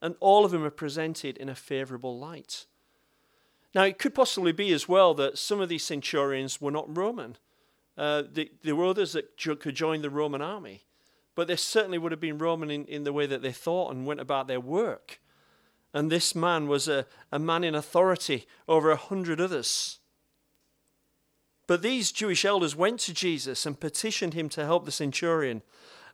and 0.00 0.14
all 0.20 0.44
of 0.44 0.50
them 0.50 0.64
are 0.64 0.70
presented 0.70 1.36
in 1.36 1.48
a 1.48 1.54
favorable 1.54 2.18
light. 2.18 2.66
Now, 3.74 3.84
it 3.84 3.98
could 3.98 4.14
possibly 4.14 4.52
be 4.52 4.72
as 4.72 4.88
well 4.88 5.14
that 5.14 5.38
some 5.38 5.60
of 5.60 5.68
these 5.68 5.84
centurions 5.84 6.60
were 6.60 6.72
not 6.72 6.96
Roman. 6.96 7.36
Uh, 7.96 8.22
the, 8.32 8.50
there 8.62 8.74
were 8.74 8.86
others 8.86 9.12
that 9.12 9.36
could 9.36 9.74
join 9.74 10.02
the 10.02 10.10
Roman 10.10 10.42
army, 10.42 10.84
but 11.34 11.46
they 11.46 11.56
certainly 11.56 11.98
would 11.98 12.12
have 12.12 12.20
been 12.20 12.38
Roman 12.38 12.70
in, 12.70 12.84
in 12.86 13.04
the 13.04 13.12
way 13.12 13.26
that 13.26 13.42
they 13.42 13.52
thought 13.52 13.92
and 13.92 14.06
went 14.06 14.20
about 14.20 14.48
their 14.48 14.60
work. 14.60 15.20
And 15.92 16.10
this 16.10 16.34
man 16.34 16.66
was 16.66 16.88
a, 16.88 17.06
a 17.30 17.38
man 17.38 17.62
in 17.62 17.74
authority 17.74 18.46
over 18.66 18.90
a 18.90 18.96
hundred 18.96 19.40
others. 19.40 19.99
But 21.70 21.82
these 21.82 22.10
Jewish 22.10 22.44
elders 22.44 22.74
went 22.74 22.98
to 23.02 23.14
Jesus 23.14 23.64
and 23.64 23.78
petitioned 23.78 24.34
him 24.34 24.48
to 24.48 24.64
help 24.64 24.84
the 24.84 24.90
centurion 24.90 25.62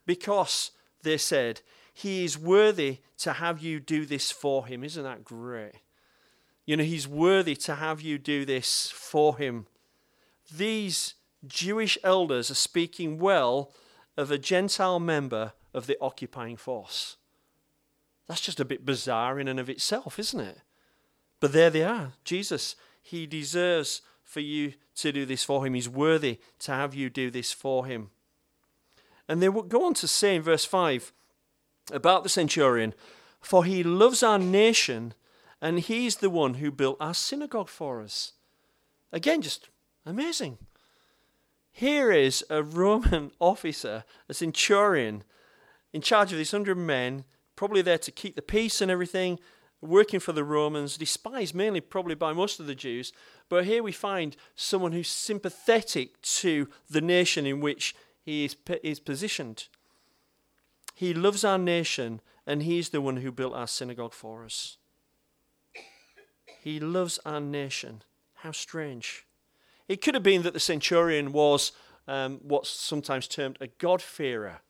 because, 0.05 0.69
they 1.01 1.17
said, 1.17 1.61
he 1.91 2.23
is 2.23 2.37
worthy 2.37 2.99
to 3.17 3.33
have 3.33 3.57
you 3.57 3.79
do 3.79 4.05
this 4.05 4.29
for 4.29 4.67
him. 4.67 4.83
Isn't 4.83 5.01
that 5.01 5.23
great? 5.23 5.71
You 6.67 6.77
know, 6.77 6.83
he's 6.83 7.07
worthy 7.07 7.55
to 7.55 7.73
have 7.73 8.01
you 8.01 8.19
do 8.19 8.45
this 8.45 8.91
for 8.91 9.39
him. 9.39 9.65
These 10.55 11.15
Jewish 11.47 11.97
elders 12.03 12.51
are 12.51 12.53
speaking 12.53 13.17
well 13.17 13.73
of 14.15 14.29
a 14.29 14.37
Gentile 14.37 14.99
member 14.99 15.53
of 15.73 15.87
the 15.87 15.97
occupying 15.99 16.57
force. 16.57 17.17
That's 18.27 18.41
just 18.41 18.59
a 18.59 18.65
bit 18.65 18.85
bizarre 18.85 19.39
in 19.39 19.47
and 19.47 19.59
of 19.59 19.71
itself, 19.71 20.19
isn't 20.19 20.39
it? 20.39 20.59
But 21.39 21.51
there 21.51 21.71
they 21.71 21.83
are. 21.83 22.13
Jesus, 22.23 22.75
he 23.01 23.25
deserves 23.25 24.03
for 24.27 24.41
you 24.41 24.73
to 24.97 25.11
do 25.13 25.25
this 25.25 25.43
for 25.43 25.65
him. 25.65 25.73
He's 25.73 25.89
worthy 25.89 26.39
to 26.59 26.73
have 26.73 26.93
you 26.93 27.09
do 27.09 27.31
this 27.31 27.53
for 27.53 27.85
him. 27.85 28.11
And 29.27 29.41
they 29.41 29.49
would 29.49 29.69
go 29.69 29.85
on 29.85 29.93
to 29.95 30.07
say 30.07 30.35
in 30.35 30.41
verse 30.41 30.65
5 30.65 31.13
about 31.91 32.23
the 32.23 32.29
centurion, 32.29 32.93
For 33.39 33.63
he 33.63 33.83
loves 33.83 34.21
our 34.21 34.37
nation 34.37 35.13
and 35.61 35.79
he's 35.79 36.17
the 36.17 36.29
one 36.29 36.55
who 36.55 36.71
built 36.71 36.97
our 36.99 37.13
synagogue 37.13 37.69
for 37.69 38.01
us. 38.01 38.33
Again, 39.13 39.41
just 39.41 39.69
amazing. 40.05 40.57
Here 41.71 42.11
is 42.11 42.43
a 42.49 42.61
Roman 42.61 43.31
officer, 43.39 44.03
a 44.27 44.33
centurion, 44.33 45.23
in 45.93 46.01
charge 46.01 46.33
of 46.33 46.37
these 46.37 46.51
hundred 46.51 46.77
men, 46.77 47.23
probably 47.55 47.81
there 47.81 47.97
to 47.97 48.11
keep 48.11 48.35
the 48.35 48.41
peace 48.41 48.81
and 48.81 48.91
everything, 48.91 49.39
working 49.81 50.19
for 50.19 50.31
the 50.31 50.43
Romans, 50.43 50.97
despised 50.97 51.53
mainly 51.53 51.81
probably 51.81 52.15
by 52.15 52.33
most 52.33 52.59
of 52.59 52.65
the 52.65 52.75
Jews. 52.75 53.13
But 53.49 53.65
here 53.65 53.83
we 53.83 53.91
find 53.91 54.35
someone 54.55 54.91
who's 54.91 55.07
sympathetic 55.07 56.21
to 56.21 56.67
the 56.89 57.01
nation 57.01 57.45
in 57.45 57.59
which 57.59 57.95
he 58.21 58.45
is, 58.45 58.55
is 58.83 58.99
positioned. 58.99 59.67
He 60.95 61.13
loves 61.13 61.43
our 61.43 61.59
nation, 61.59 62.21
and 62.45 62.63
he's 62.63 62.89
the 62.89 63.01
one 63.01 63.17
who 63.17 63.31
built 63.31 63.53
our 63.53 63.67
synagogue 63.67 64.13
for 64.13 64.43
us. 64.43 64.77
He 66.61 66.79
loves 66.79 67.19
our 67.23 67.39
nation. 67.39 68.01
How 68.41 68.51
strange. 68.51 69.25
It 69.87 70.01
could 70.01 70.15
have 70.15 70.23
been 70.23 70.41
that 70.41 70.53
the 70.53 70.59
centurion 70.59 71.31
was 71.31 71.71
um, 72.07 72.39
what's 72.41 72.69
sometimes 72.69 73.27
termed 73.27 73.57
a 73.61 73.67
God-fearer. 73.67 74.61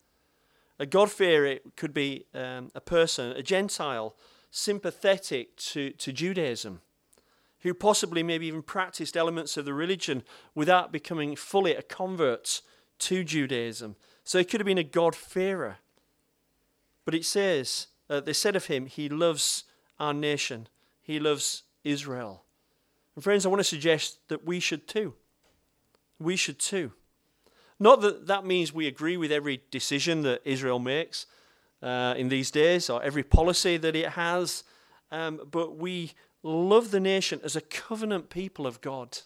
A 0.80 0.86
God-fearer 0.86 1.58
could 1.76 1.94
be 1.94 2.26
um, 2.36 2.72
a 2.76 2.82
person, 2.82 3.32
a 3.32 3.42
Gentile, 3.42 4.16
sympathetic 4.52 5.56
to, 5.58 5.92
to 5.92 6.12
Judaism, 6.12 6.82
who 7.62 7.74
possibly 7.74 8.24
maybe 8.24 8.48
even 8.48 8.62
practiced 8.62 9.18
elements 9.18 9.58
of 9.58 9.66
the 9.66 9.74
religion 9.74 10.24
without 10.56 10.92
becoming 10.92 11.36
fully 11.36 11.76
a 11.76 11.82
convert 11.82 12.62
to 13.00 13.24
Judaism. 13.24 13.96
So 14.24 14.40
he 14.40 14.46
could 14.46 14.60
have 14.60 14.66
been 14.66 14.78
a 14.78 14.84
God-fearer. 14.84 15.78
But 17.06 17.16
it 17.16 17.26
says, 17.26 17.88
uh, 18.10 18.20
they 18.20 18.34
said 18.34 18.56
of 18.56 18.66
him, 18.66 18.86
he 18.86 19.10
loves 19.10 19.64
our 20.00 20.14
nation. 20.14 20.68
He 21.02 21.20
loves 21.20 21.64
Israel. 21.84 22.44
And 23.16 23.24
friends, 23.24 23.46
I 23.46 23.50
want 23.50 23.62
to 23.62 23.64
suggest 23.64 24.20
that 24.28 24.46
we 24.46 24.60
should 24.60 24.88
too. 24.88 25.16
We 26.20 26.36
should 26.36 26.60
too. 26.60 26.94
Not 27.80 28.02
that 28.02 28.28
that 28.28 28.46
means 28.46 28.74
we 28.74 28.88
agree 28.88 29.18
with 29.18 29.32
every 29.32 29.62
decision 29.72 30.24
that 30.24 30.42
Israel 30.44 30.80
makes 30.80 31.26
uh, 31.82 32.16
in 32.18 32.30
these 32.30 32.52
days 32.52 32.90
or 32.90 33.04
every 33.04 33.24
policy 33.24 33.78
that 33.78 33.96
it 33.96 34.10
has, 34.10 34.64
um, 35.12 35.42
but 35.50 35.78
we 35.78 36.14
love 36.44 36.92
the 36.92 37.00
nation 37.00 37.40
as 37.44 37.56
a 37.56 37.62
covenant 37.62 38.30
people 38.30 38.66
of 38.66 38.82
God. 38.82 39.20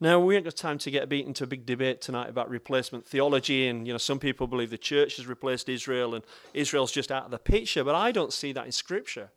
Now, 0.00 0.18
we 0.18 0.34
ain't 0.34 0.44
got 0.44 0.56
time 0.56 0.78
to 0.78 0.90
get 0.90 1.08
beat 1.08 1.26
into 1.26 1.44
a 1.44 1.46
big 1.46 1.64
debate 1.64 2.00
tonight 2.00 2.28
about 2.28 2.50
replacement 2.50 3.06
theology, 3.06 3.68
and 3.68 3.86
you 3.86 3.94
know 3.94 3.98
some 3.98 4.18
people 4.18 4.48
believe 4.48 4.70
the 4.70 4.78
church 4.78 5.16
has 5.16 5.28
replaced 5.28 5.68
Israel 5.68 6.14
and 6.14 6.24
Israel's 6.54 6.90
just 6.90 7.12
out 7.12 7.26
of 7.26 7.30
the 7.30 7.38
picture, 7.38 7.84
but 7.84 7.94
I 7.94 8.10
don't 8.10 8.32
see 8.32 8.52
that 8.52 8.66
in 8.66 8.72
Scripture. 8.72 9.30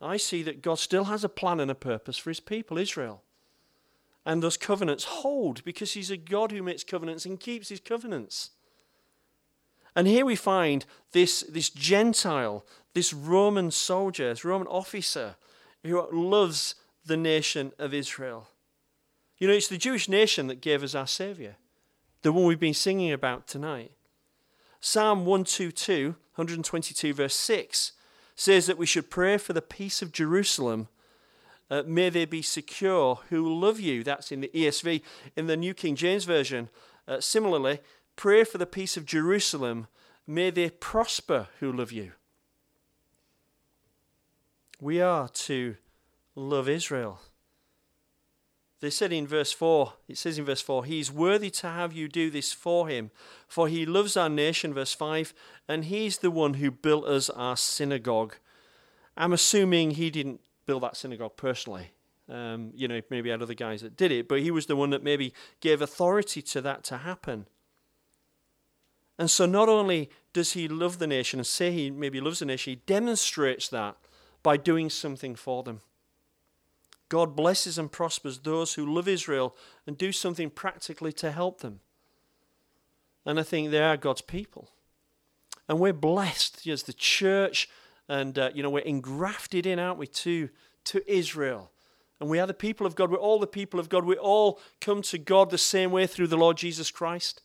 I 0.00 0.16
see 0.16 0.42
that 0.44 0.62
God 0.62 0.78
still 0.78 1.04
has 1.04 1.24
a 1.24 1.28
plan 1.28 1.60
and 1.60 1.70
a 1.70 1.74
purpose 1.74 2.18
for 2.18 2.30
his 2.30 2.40
people, 2.40 2.78
Israel. 2.78 3.22
And 4.24 4.42
those 4.42 4.56
covenants 4.56 5.04
hold 5.04 5.64
because 5.64 5.92
he's 5.92 6.10
a 6.10 6.16
God 6.16 6.52
who 6.52 6.62
makes 6.62 6.84
covenants 6.84 7.26
and 7.26 7.40
keeps 7.40 7.68
his 7.68 7.80
covenants. 7.80 8.50
And 9.94 10.06
here 10.06 10.24
we 10.24 10.36
find 10.36 10.84
this, 11.12 11.42
this 11.42 11.70
Gentile, 11.70 12.64
this 12.94 13.12
Roman 13.12 13.70
soldier, 13.70 14.30
this 14.30 14.44
Roman 14.44 14.68
officer 14.68 15.36
who 15.82 16.06
loves 16.12 16.74
the 17.04 17.16
nation 17.16 17.72
of 17.78 17.92
Israel. 17.92 18.48
You 19.38 19.48
know, 19.48 19.54
it's 19.54 19.68
the 19.68 19.78
Jewish 19.78 20.08
nation 20.08 20.46
that 20.46 20.60
gave 20.60 20.82
us 20.82 20.94
our 20.94 21.06
Savior, 21.06 21.56
the 22.22 22.32
one 22.32 22.44
we've 22.44 22.60
been 22.60 22.74
singing 22.74 23.12
about 23.12 23.46
tonight. 23.46 23.92
Psalm 24.80 25.20
122, 25.26 26.16
122, 26.34 27.14
verse 27.14 27.34
6 27.34 27.92
says 28.34 28.66
that 28.66 28.78
we 28.78 28.86
should 28.86 29.10
pray 29.10 29.36
for 29.36 29.52
the 29.52 29.62
peace 29.62 30.02
of 30.02 30.12
Jerusalem. 30.12 30.88
Uh, 31.70 31.82
may 31.86 32.08
they 32.08 32.24
be 32.24 32.42
secure 32.42 33.20
who 33.30 33.60
love 33.60 33.78
you. 33.78 34.02
That's 34.02 34.32
in 34.32 34.40
the 34.40 34.50
ESV. 34.54 35.02
In 35.36 35.46
the 35.46 35.56
New 35.56 35.74
King 35.74 35.96
James 35.96 36.24
Version, 36.24 36.68
uh, 37.06 37.20
similarly, 37.20 37.80
pray 38.16 38.44
for 38.44 38.58
the 38.58 38.66
peace 38.66 38.96
of 38.96 39.06
Jerusalem. 39.06 39.86
May 40.26 40.50
they 40.50 40.70
prosper 40.70 41.48
who 41.60 41.72
love 41.72 41.92
you. 41.92 42.12
We 44.80 45.00
are 45.00 45.28
to 45.28 45.76
love 46.34 46.68
Israel. 46.68 47.20
They 48.80 48.90
said 48.90 49.12
in 49.12 49.28
verse 49.28 49.52
4, 49.52 49.92
it 50.08 50.18
says 50.18 50.40
in 50.40 50.44
verse 50.44 50.60
4, 50.60 50.84
He 50.86 50.98
is 50.98 51.12
worthy 51.12 51.50
to 51.50 51.68
have 51.68 51.92
you 51.92 52.08
do 52.08 52.30
this 52.30 52.52
for 52.52 52.88
him, 52.88 53.12
for 53.46 53.68
he 53.68 53.86
loves 53.86 54.16
our 54.16 54.28
nation, 54.28 54.74
verse 54.74 54.92
5, 54.92 55.32
and 55.68 55.84
he's 55.84 56.18
the 56.18 56.32
one 56.32 56.54
who 56.54 56.72
built 56.72 57.04
us 57.04 57.30
our 57.30 57.56
synagogue. 57.56 58.34
I'm 59.16 59.32
assuming 59.32 59.92
he 59.92 60.10
didn't 60.10 60.40
build 60.66 60.82
that 60.82 60.96
synagogue 60.96 61.36
personally. 61.36 61.92
Um, 62.28 62.72
you 62.74 62.88
know, 62.88 63.00
maybe 63.08 63.30
had 63.30 63.40
other 63.40 63.54
guys 63.54 63.82
that 63.82 63.96
did 63.96 64.10
it, 64.10 64.26
but 64.26 64.40
he 64.40 64.50
was 64.50 64.66
the 64.66 64.74
one 64.74 64.90
that 64.90 65.04
maybe 65.04 65.32
gave 65.60 65.80
authority 65.80 66.42
to 66.42 66.60
that 66.62 66.82
to 66.84 66.98
happen. 66.98 67.46
And 69.18 69.30
so 69.30 69.46
not 69.46 69.68
only 69.68 70.10
does 70.32 70.52
he 70.52 70.68
love 70.68 70.98
the 70.98 71.06
nation 71.06 71.38
and 71.38 71.46
say 71.46 71.70
he 71.70 71.90
maybe 71.90 72.20
loves 72.20 72.38
the 72.38 72.46
nation, 72.46 72.72
he 72.72 72.82
demonstrates 72.86 73.68
that 73.68 73.96
by 74.42 74.56
doing 74.56 74.90
something 74.90 75.34
for 75.34 75.62
them. 75.62 75.80
God 77.08 77.36
blesses 77.36 77.76
and 77.76 77.92
prospers 77.92 78.38
those 78.38 78.74
who 78.74 78.90
love 78.90 79.06
Israel 79.06 79.54
and 79.86 79.98
do 79.98 80.12
something 80.12 80.48
practically 80.48 81.12
to 81.12 81.30
help 81.30 81.60
them. 81.60 81.80
And 83.26 83.38
I 83.38 83.42
think 83.42 83.70
they 83.70 83.82
are 83.82 83.96
God's 83.96 84.22
people. 84.22 84.70
And 85.68 85.78
we're 85.78 85.92
blessed 85.92 86.66
as 86.66 86.84
the 86.84 86.92
church, 86.92 87.68
and 88.08 88.38
uh, 88.38 88.50
you 88.54 88.62
know, 88.62 88.70
we're 88.70 88.80
engrafted 88.80 89.66
in, 89.66 89.78
aren't 89.78 89.98
we, 89.98 90.06
to, 90.06 90.48
to 90.84 91.10
Israel. 91.10 91.70
And 92.18 92.30
we 92.30 92.38
are 92.38 92.46
the 92.46 92.54
people 92.54 92.86
of 92.86 92.94
God. 92.94 93.10
We're 93.10 93.18
all 93.18 93.38
the 93.38 93.46
people 93.46 93.78
of 93.78 93.88
God. 93.88 94.04
We 94.04 94.16
all 94.16 94.60
come 94.80 95.02
to 95.02 95.18
God 95.18 95.50
the 95.50 95.58
same 95.58 95.90
way 95.90 96.06
through 96.06 96.28
the 96.28 96.36
Lord 96.36 96.56
Jesus 96.56 96.90
Christ. 96.90 97.42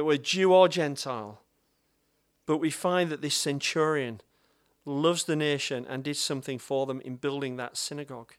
We're 0.00 0.16
Jew 0.16 0.54
or 0.54 0.68
Gentile. 0.68 1.42
But 2.46 2.58
we 2.58 2.70
find 2.70 3.10
that 3.10 3.20
this 3.20 3.34
centurion 3.34 4.20
loves 4.84 5.24
the 5.24 5.36
nation 5.36 5.86
and 5.88 6.02
did 6.02 6.16
something 6.16 6.58
for 6.58 6.86
them 6.86 7.00
in 7.02 7.16
building 7.16 7.56
that 7.56 7.76
synagogue. 7.76 8.32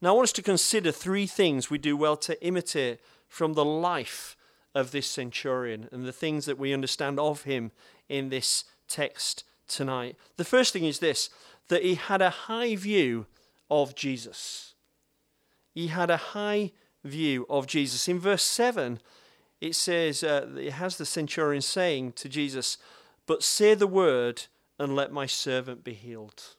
Now, 0.00 0.10
I 0.10 0.12
want 0.12 0.24
us 0.24 0.32
to 0.34 0.42
consider 0.42 0.92
three 0.92 1.26
things 1.26 1.68
we 1.68 1.76
do 1.76 1.96
well 1.96 2.16
to 2.18 2.42
imitate 2.42 3.00
from 3.28 3.52
the 3.52 3.64
life 3.64 4.36
of 4.74 4.92
this 4.92 5.06
centurion 5.06 5.88
and 5.92 6.06
the 6.06 6.12
things 6.12 6.46
that 6.46 6.58
we 6.58 6.72
understand 6.72 7.18
of 7.18 7.42
him 7.42 7.72
in 8.08 8.30
this 8.30 8.64
text 8.88 9.44
tonight. 9.68 10.16
The 10.36 10.44
first 10.44 10.72
thing 10.72 10.84
is 10.84 11.00
this 11.00 11.28
that 11.68 11.82
he 11.82 11.94
had 11.94 12.22
a 12.22 12.30
high 12.30 12.74
view 12.76 13.26
of 13.70 13.94
Jesus. 13.94 14.74
He 15.72 15.88
had 15.88 16.10
a 16.10 16.16
high 16.16 16.72
view 17.04 17.46
of 17.48 17.66
Jesus. 17.66 18.08
In 18.08 18.18
verse 18.18 18.42
7, 18.42 19.00
it 19.60 19.74
says, 19.74 20.24
uh, 20.24 20.48
it 20.56 20.72
has 20.72 20.96
the 20.96 21.04
centurion 21.04 21.62
saying 21.62 22.12
to 22.12 22.28
Jesus, 22.28 22.78
But 23.26 23.42
say 23.42 23.74
the 23.74 23.86
word 23.86 24.46
and 24.78 24.96
let 24.96 25.12
my 25.12 25.26
servant 25.26 25.84
be 25.84 25.92
healed. 25.92 26.56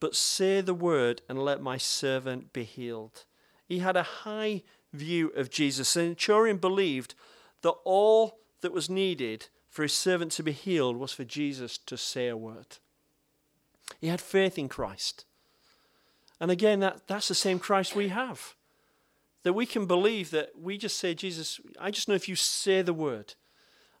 But 0.00 0.16
say 0.16 0.60
the 0.60 0.74
word 0.74 1.22
and 1.28 1.42
let 1.42 1.60
my 1.60 1.76
servant 1.76 2.52
be 2.52 2.64
healed. 2.64 3.24
He 3.66 3.78
had 3.78 3.96
a 3.96 4.02
high 4.02 4.62
view 4.92 5.28
of 5.30 5.50
Jesus. 5.50 5.92
The 5.92 6.00
centurion 6.00 6.56
believed 6.56 7.14
that 7.62 7.74
all 7.84 8.38
that 8.60 8.72
was 8.72 8.90
needed 8.90 9.46
for 9.68 9.82
his 9.82 9.92
servant 9.92 10.32
to 10.32 10.42
be 10.42 10.52
healed 10.52 10.96
was 10.96 11.12
for 11.12 11.24
Jesus 11.24 11.78
to 11.78 11.96
say 11.96 12.28
a 12.28 12.36
word. 12.36 12.78
He 14.00 14.08
had 14.08 14.20
faith 14.20 14.58
in 14.58 14.68
Christ. 14.68 15.24
And 16.40 16.50
again, 16.50 16.80
that, 16.80 17.06
that's 17.06 17.28
the 17.28 17.34
same 17.34 17.58
Christ 17.58 17.94
we 17.94 18.08
have. 18.08 18.54
That 19.44 19.52
we 19.52 19.66
can 19.66 19.86
believe 19.86 20.30
that 20.30 20.50
we 20.60 20.78
just 20.78 20.98
say, 20.98 21.14
Jesus, 21.14 21.60
I 21.78 21.90
just 21.90 22.08
know 22.08 22.14
if 22.14 22.28
you 22.28 22.36
say 22.36 22.82
the 22.82 22.92
word. 22.92 23.34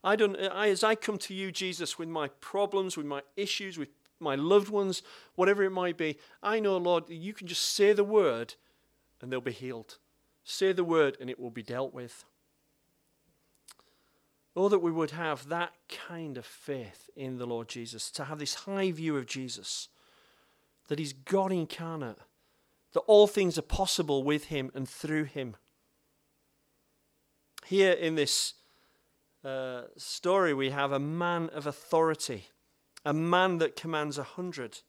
I 0.02 0.16
don't, 0.16 0.36
I, 0.36 0.68
as 0.68 0.84
I 0.84 0.94
come 0.94 1.18
to 1.18 1.34
you, 1.34 1.50
Jesus, 1.50 1.98
with 1.98 2.08
my 2.08 2.28
problems, 2.40 2.96
with 2.96 3.06
my 3.06 3.22
issues, 3.36 3.78
with 3.78 3.88
my 4.20 4.34
loved 4.34 4.68
ones, 4.68 5.02
whatever 5.34 5.62
it 5.62 5.70
might 5.70 5.96
be, 5.96 6.18
I 6.42 6.60
know, 6.60 6.76
Lord, 6.76 7.08
you 7.08 7.32
can 7.32 7.46
just 7.46 7.64
say 7.74 7.92
the 7.92 8.04
word 8.04 8.54
and 9.20 9.32
they'll 9.32 9.40
be 9.40 9.52
healed. 9.52 9.98
Say 10.44 10.72
the 10.72 10.84
word 10.84 11.16
and 11.20 11.28
it 11.28 11.38
will 11.38 11.50
be 11.50 11.62
dealt 11.62 11.92
with. 11.92 12.24
Oh, 14.56 14.68
that 14.68 14.80
we 14.80 14.90
would 14.90 15.12
have 15.12 15.48
that 15.48 15.72
kind 15.88 16.36
of 16.36 16.44
faith 16.44 17.10
in 17.14 17.38
the 17.38 17.46
Lord 17.46 17.68
Jesus, 17.68 18.10
to 18.12 18.24
have 18.24 18.38
this 18.38 18.54
high 18.54 18.90
view 18.90 19.16
of 19.16 19.26
Jesus, 19.26 19.88
that 20.88 20.98
He's 20.98 21.12
God 21.12 21.52
incarnate, 21.52 22.18
that 22.98 23.04
all 23.06 23.28
things 23.28 23.56
are 23.56 23.62
possible 23.62 24.24
with 24.24 24.46
Him 24.46 24.72
and 24.74 24.88
through 24.88 25.22
Him. 25.22 25.54
Here 27.64 27.92
in 27.92 28.16
this 28.16 28.54
uh, 29.44 29.82
story, 29.96 30.52
we 30.52 30.70
have 30.70 30.90
a 30.90 30.98
man 30.98 31.48
of 31.50 31.64
authority, 31.64 32.48
a 33.04 33.12
man 33.12 33.58
that 33.58 33.76
commands 33.76 34.18
a 34.18 34.24
hundred, 34.24 34.80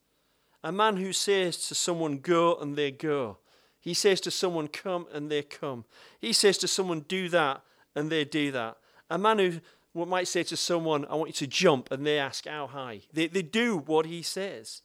a 0.64 0.72
man 0.72 0.98
who 0.98 1.14
says 1.14 1.68
to 1.68 1.76
someone, 1.76 2.18
Go, 2.18 2.56
and 2.56 2.76
they 2.76 2.90
go. 2.90 3.38
He 3.80 3.94
says 3.94 4.20
to 4.22 4.32
someone, 4.32 4.70
Come, 4.70 5.06
and 5.14 5.30
they 5.30 5.44
come. 5.44 5.86
He 6.20 6.34
says 6.34 6.58
to 6.60 6.68
someone, 6.68 7.02
Do 7.02 7.30
that, 7.30 7.62
and 7.96 8.10
they 8.10 8.26
do 8.26 8.52
that. 8.54 8.78
A 9.12 9.20
man 9.20 9.38
who 9.38 10.06
might 10.08 10.28
say 10.28 10.42
to 10.42 10.58
someone, 10.58 11.06
I 11.12 11.14
want 11.14 11.30
you 11.30 11.46
to 11.46 11.48
jump, 11.48 11.92
and 11.92 12.08
they 12.08 12.18
ask, 12.18 12.48
How 12.48 12.66
high? 12.66 13.02
They, 13.14 13.28
they 13.28 13.44
do 13.44 13.78
what 13.78 14.08
he 14.08 14.24
says. 14.24 14.82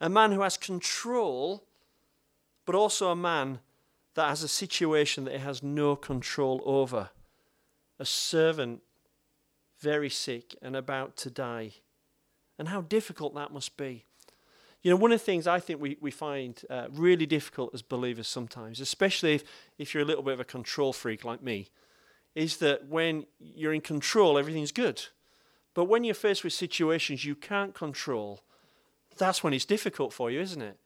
A 0.00 0.08
man 0.08 0.32
who 0.32 0.40
has 0.40 0.56
control, 0.56 1.66
but 2.64 2.74
also 2.74 3.10
a 3.10 3.16
man 3.16 3.60
that 4.14 4.28
has 4.28 4.42
a 4.42 4.48
situation 4.48 5.24
that 5.24 5.34
he 5.34 5.40
has 5.40 5.62
no 5.62 5.96
control 5.96 6.60
over. 6.64 7.10
A 7.98 8.04
servant, 8.04 8.82
very 9.80 10.10
sick 10.10 10.54
and 10.62 10.76
about 10.76 11.16
to 11.18 11.30
die. 11.30 11.72
And 12.58 12.68
how 12.68 12.82
difficult 12.82 13.34
that 13.34 13.52
must 13.52 13.76
be. 13.76 14.04
You 14.82 14.90
know, 14.90 14.96
one 14.96 15.12
of 15.12 15.20
the 15.20 15.24
things 15.24 15.46
I 15.46 15.60
think 15.60 15.80
we, 15.80 15.96
we 16.00 16.10
find 16.10 16.60
uh, 16.68 16.86
really 16.90 17.26
difficult 17.26 17.72
as 17.72 17.82
believers 17.82 18.26
sometimes, 18.26 18.80
especially 18.80 19.34
if, 19.34 19.44
if 19.78 19.94
you're 19.94 20.02
a 20.02 20.06
little 20.06 20.24
bit 20.24 20.34
of 20.34 20.40
a 20.40 20.44
control 20.44 20.92
freak 20.92 21.24
like 21.24 21.42
me, 21.42 21.68
is 22.34 22.56
that 22.58 22.88
when 22.88 23.26
you're 23.38 23.74
in 23.74 23.80
control, 23.80 24.38
everything's 24.38 24.72
good. 24.72 25.06
But 25.74 25.84
when 25.84 26.04
you're 26.04 26.14
faced 26.14 26.44
with 26.44 26.52
situations 26.52 27.24
you 27.24 27.34
can't 27.34 27.74
control, 27.74 28.40
that's 29.16 29.44
when 29.44 29.52
it's 29.52 29.64
difficult 29.64 30.12
for 30.12 30.30
you, 30.30 30.40
isn't 30.40 30.62
it? 30.62 30.78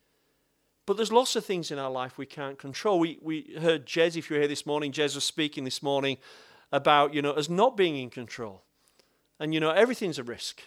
But 0.86 0.96
there's 0.96 1.12
lots 1.12 1.36
of 1.36 1.44
things 1.44 1.70
in 1.70 1.78
our 1.78 1.90
life 1.90 2.16
we 2.16 2.26
can't 2.26 2.58
control. 2.58 2.98
We, 2.98 3.18
we 3.20 3.56
heard 3.60 3.86
Jez, 3.86 4.16
if 4.16 4.30
you 4.30 4.36
were 4.36 4.40
here 4.40 4.48
this 4.48 4.66
morning, 4.66 4.92
Jez 4.92 5.14
was 5.14 5.24
speaking 5.24 5.64
this 5.64 5.82
morning 5.82 6.16
about, 6.72 7.12
you 7.12 7.22
know, 7.22 7.32
us 7.32 7.48
not 7.48 7.76
being 7.76 7.96
in 7.96 8.08
control. 8.08 8.62
And, 9.38 9.52
you 9.52 9.60
know, 9.60 9.70
everything's 9.70 10.18
a 10.18 10.22
risk. 10.22 10.62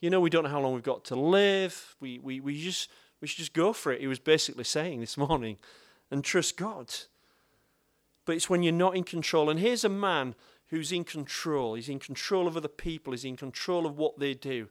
You 0.00 0.10
know, 0.10 0.20
we 0.20 0.30
don't 0.30 0.44
know 0.44 0.50
how 0.50 0.60
long 0.60 0.74
we've 0.74 0.82
got 0.82 1.04
to 1.06 1.16
live. 1.16 1.96
We, 2.00 2.18
we, 2.18 2.40
we, 2.40 2.62
just, 2.62 2.90
we 3.20 3.28
should 3.28 3.38
just 3.38 3.54
go 3.54 3.72
for 3.72 3.92
it, 3.92 4.00
he 4.00 4.06
was 4.06 4.18
basically 4.18 4.64
saying 4.64 5.00
this 5.00 5.16
morning, 5.16 5.56
and 6.10 6.22
trust 6.22 6.56
God 6.56 6.94
but 8.26 8.34
it's 8.34 8.50
when 8.50 8.62
you're 8.62 8.72
not 8.72 8.96
in 8.96 9.04
control. 9.04 9.48
And 9.48 9.58
here's 9.58 9.84
a 9.84 9.88
man 9.88 10.34
who's 10.66 10.92
in 10.92 11.04
control. 11.04 11.74
He's 11.74 11.88
in 11.88 12.00
control 12.00 12.46
of 12.46 12.56
other 12.56 12.68
people, 12.68 13.12
he's 13.12 13.24
in 13.24 13.36
control 13.36 13.86
of 13.86 13.96
what 13.96 14.18
they 14.18 14.34
do. 14.34 14.68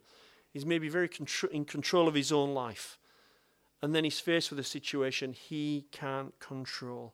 He's 0.54 0.66
maybe 0.66 0.88
very 0.88 1.10
contr- 1.10 1.50
in 1.50 1.66
control 1.66 2.08
of 2.08 2.14
his 2.14 2.32
own 2.32 2.54
life. 2.54 3.00
And 3.86 3.94
then 3.94 4.04
he's 4.04 4.20
faced 4.20 4.50
with 4.50 4.58
a 4.58 4.64
situation 4.64 5.32
he 5.32 5.86
can't 5.92 6.34
control. 6.40 7.14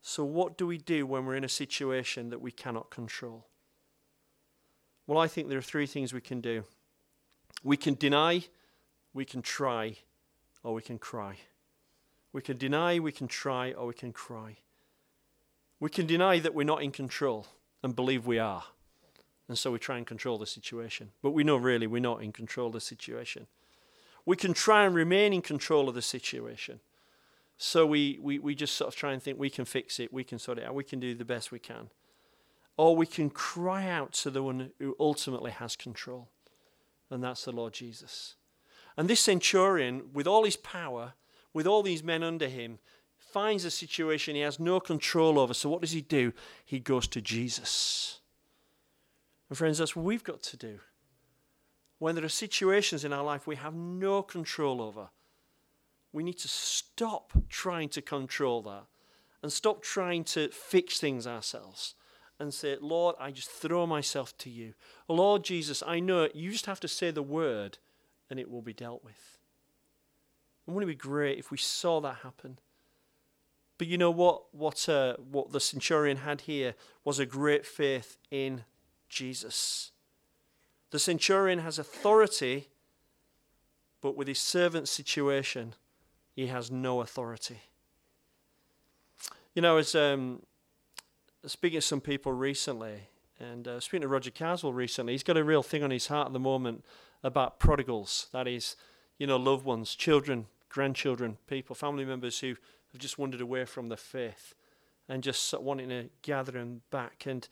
So, 0.00 0.24
what 0.24 0.58
do 0.58 0.66
we 0.66 0.76
do 0.76 1.06
when 1.06 1.24
we're 1.24 1.36
in 1.36 1.44
a 1.44 1.48
situation 1.48 2.30
that 2.30 2.40
we 2.40 2.50
cannot 2.50 2.90
control? 2.90 3.46
Well, 5.06 5.20
I 5.20 5.28
think 5.28 5.48
there 5.48 5.58
are 5.58 5.62
three 5.62 5.86
things 5.86 6.12
we 6.12 6.20
can 6.20 6.40
do 6.40 6.64
we 7.62 7.76
can 7.76 7.94
deny, 7.94 8.42
we 9.14 9.24
can 9.24 9.42
try, 9.42 9.94
or 10.64 10.74
we 10.74 10.82
can 10.82 10.98
cry. 10.98 11.36
We 12.32 12.42
can 12.42 12.56
deny, 12.56 12.98
we 12.98 13.12
can 13.12 13.28
try, 13.28 13.70
or 13.70 13.86
we 13.86 13.94
can 13.94 14.12
cry. 14.12 14.56
We 15.78 15.88
can 15.88 16.06
deny 16.06 16.40
that 16.40 16.52
we're 16.52 16.64
not 16.64 16.82
in 16.82 16.90
control 16.90 17.46
and 17.80 17.94
believe 17.94 18.26
we 18.26 18.40
are. 18.40 18.64
And 19.46 19.56
so 19.56 19.70
we 19.70 19.78
try 19.78 19.98
and 19.98 20.06
control 20.06 20.36
the 20.36 20.46
situation. 20.46 21.12
But 21.22 21.30
we 21.30 21.44
know 21.44 21.58
really 21.58 21.86
we're 21.86 22.00
not 22.00 22.24
in 22.24 22.32
control 22.32 22.66
of 22.66 22.72
the 22.72 22.80
situation. 22.80 23.46
We 24.24 24.36
can 24.36 24.54
try 24.54 24.84
and 24.84 24.94
remain 24.94 25.32
in 25.32 25.42
control 25.42 25.88
of 25.88 25.94
the 25.94 26.02
situation. 26.02 26.80
So 27.56 27.86
we, 27.86 28.18
we, 28.20 28.38
we 28.38 28.54
just 28.54 28.74
sort 28.74 28.88
of 28.88 28.96
try 28.96 29.12
and 29.12 29.22
think 29.22 29.38
we 29.38 29.50
can 29.50 29.64
fix 29.64 30.00
it, 30.00 30.12
we 30.12 30.24
can 30.24 30.38
sort 30.38 30.58
it 30.58 30.64
out, 30.64 30.74
we 30.74 30.84
can 30.84 31.00
do 31.00 31.14
the 31.14 31.24
best 31.24 31.52
we 31.52 31.58
can. 31.58 31.90
Or 32.76 32.96
we 32.96 33.06
can 33.06 33.30
cry 33.30 33.88
out 33.88 34.12
to 34.14 34.30
the 34.30 34.42
one 34.42 34.70
who 34.78 34.96
ultimately 34.98 35.50
has 35.50 35.76
control, 35.76 36.28
and 37.10 37.22
that's 37.22 37.44
the 37.44 37.52
Lord 37.52 37.72
Jesus. 37.74 38.36
And 38.96 39.08
this 39.08 39.20
centurion, 39.20 40.10
with 40.12 40.26
all 40.26 40.44
his 40.44 40.56
power, 40.56 41.14
with 41.52 41.66
all 41.66 41.82
these 41.82 42.02
men 42.02 42.22
under 42.22 42.48
him, 42.48 42.78
finds 43.18 43.64
a 43.64 43.70
situation 43.70 44.34
he 44.34 44.42
has 44.42 44.58
no 44.58 44.80
control 44.80 45.38
over. 45.38 45.54
So, 45.54 45.68
what 45.68 45.80
does 45.80 45.92
he 45.92 46.02
do? 46.02 46.32
He 46.64 46.78
goes 46.80 47.06
to 47.08 47.20
Jesus. 47.20 48.20
And, 49.48 49.56
friends, 49.56 49.78
that's 49.78 49.94
what 49.94 50.04
we've 50.04 50.24
got 50.24 50.42
to 50.42 50.56
do. 50.56 50.80
When 52.02 52.16
there 52.16 52.24
are 52.24 52.28
situations 52.28 53.04
in 53.04 53.12
our 53.12 53.22
life 53.22 53.46
we 53.46 53.54
have 53.54 53.74
no 53.74 54.24
control 54.24 54.82
over, 54.82 55.10
we 56.12 56.24
need 56.24 56.38
to 56.38 56.48
stop 56.48 57.32
trying 57.48 57.90
to 57.90 58.02
control 58.02 58.60
that 58.62 58.86
and 59.40 59.52
stop 59.52 59.84
trying 59.84 60.24
to 60.24 60.48
fix 60.48 60.98
things 60.98 61.28
ourselves 61.28 61.94
and 62.40 62.52
say, 62.52 62.76
Lord, 62.80 63.14
I 63.20 63.30
just 63.30 63.48
throw 63.48 63.86
myself 63.86 64.36
to 64.38 64.50
you. 64.50 64.74
Lord 65.06 65.44
Jesus, 65.44 65.80
I 65.86 66.00
know 66.00 66.24
it. 66.24 66.34
You 66.34 66.50
just 66.50 66.66
have 66.66 66.80
to 66.80 66.88
say 66.88 67.12
the 67.12 67.22
word 67.22 67.78
and 68.28 68.40
it 68.40 68.50
will 68.50 68.62
be 68.62 68.72
dealt 68.72 69.04
with. 69.04 69.38
And 70.66 70.74
wouldn't 70.74 70.90
it 70.90 70.98
be 70.98 71.08
great 71.08 71.38
if 71.38 71.52
we 71.52 71.58
saw 71.58 72.00
that 72.00 72.16
happen? 72.24 72.58
But 73.78 73.86
you 73.86 73.96
know 73.96 74.10
what? 74.10 74.52
What, 74.52 74.88
uh, 74.88 75.18
what 75.18 75.52
the 75.52 75.60
centurion 75.60 76.16
had 76.16 76.40
here 76.40 76.74
was 77.04 77.20
a 77.20 77.26
great 77.26 77.64
faith 77.64 78.16
in 78.28 78.64
Jesus. 79.08 79.92
The 80.92 80.98
centurion 80.98 81.60
has 81.60 81.78
authority, 81.78 82.68
but 84.02 84.14
with 84.14 84.28
his 84.28 84.38
servant 84.38 84.88
situation, 84.88 85.74
he 86.36 86.48
has 86.48 86.70
no 86.70 87.00
authority. 87.00 87.62
You 89.54 89.62
know, 89.62 89.78
as 89.78 89.94
um, 89.94 90.42
speaking 91.46 91.78
to 91.78 91.86
some 91.86 92.02
people 92.02 92.32
recently, 92.34 93.08
and 93.40 93.66
uh, 93.66 93.80
speaking 93.80 94.02
to 94.02 94.08
Roger 94.08 94.30
Carswell 94.30 94.74
recently, 94.74 95.14
he's 95.14 95.22
got 95.22 95.38
a 95.38 95.42
real 95.42 95.62
thing 95.62 95.82
on 95.82 95.90
his 95.90 96.08
heart 96.08 96.26
at 96.26 96.34
the 96.34 96.38
moment 96.38 96.84
about 97.24 97.58
prodigals. 97.58 98.26
That 98.32 98.46
is, 98.46 98.76
you 99.18 99.26
know, 99.26 99.38
loved 99.38 99.64
ones, 99.64 99.94
children, 99.94 100.44
grandchildren, 100.68 101.38
people, 101.46 101.74
family 101.74 102.04
members 102.04 102.40
who 102.40 102.48
have 102.92 103.00
just 103.00 103.18
wandered 103.18 103.40
away 103.40 103.64
from 103.64 103.88
the 103.88 103.96
faith 103.96 104.54
and 105.08 105.22
just 105.22 105.58
wanting 105.58 105.88
to 105.88 106.10
gather 106.20 106.52
them 106.52 106.82
back. 106.90 107.24
And, 107.26 107.48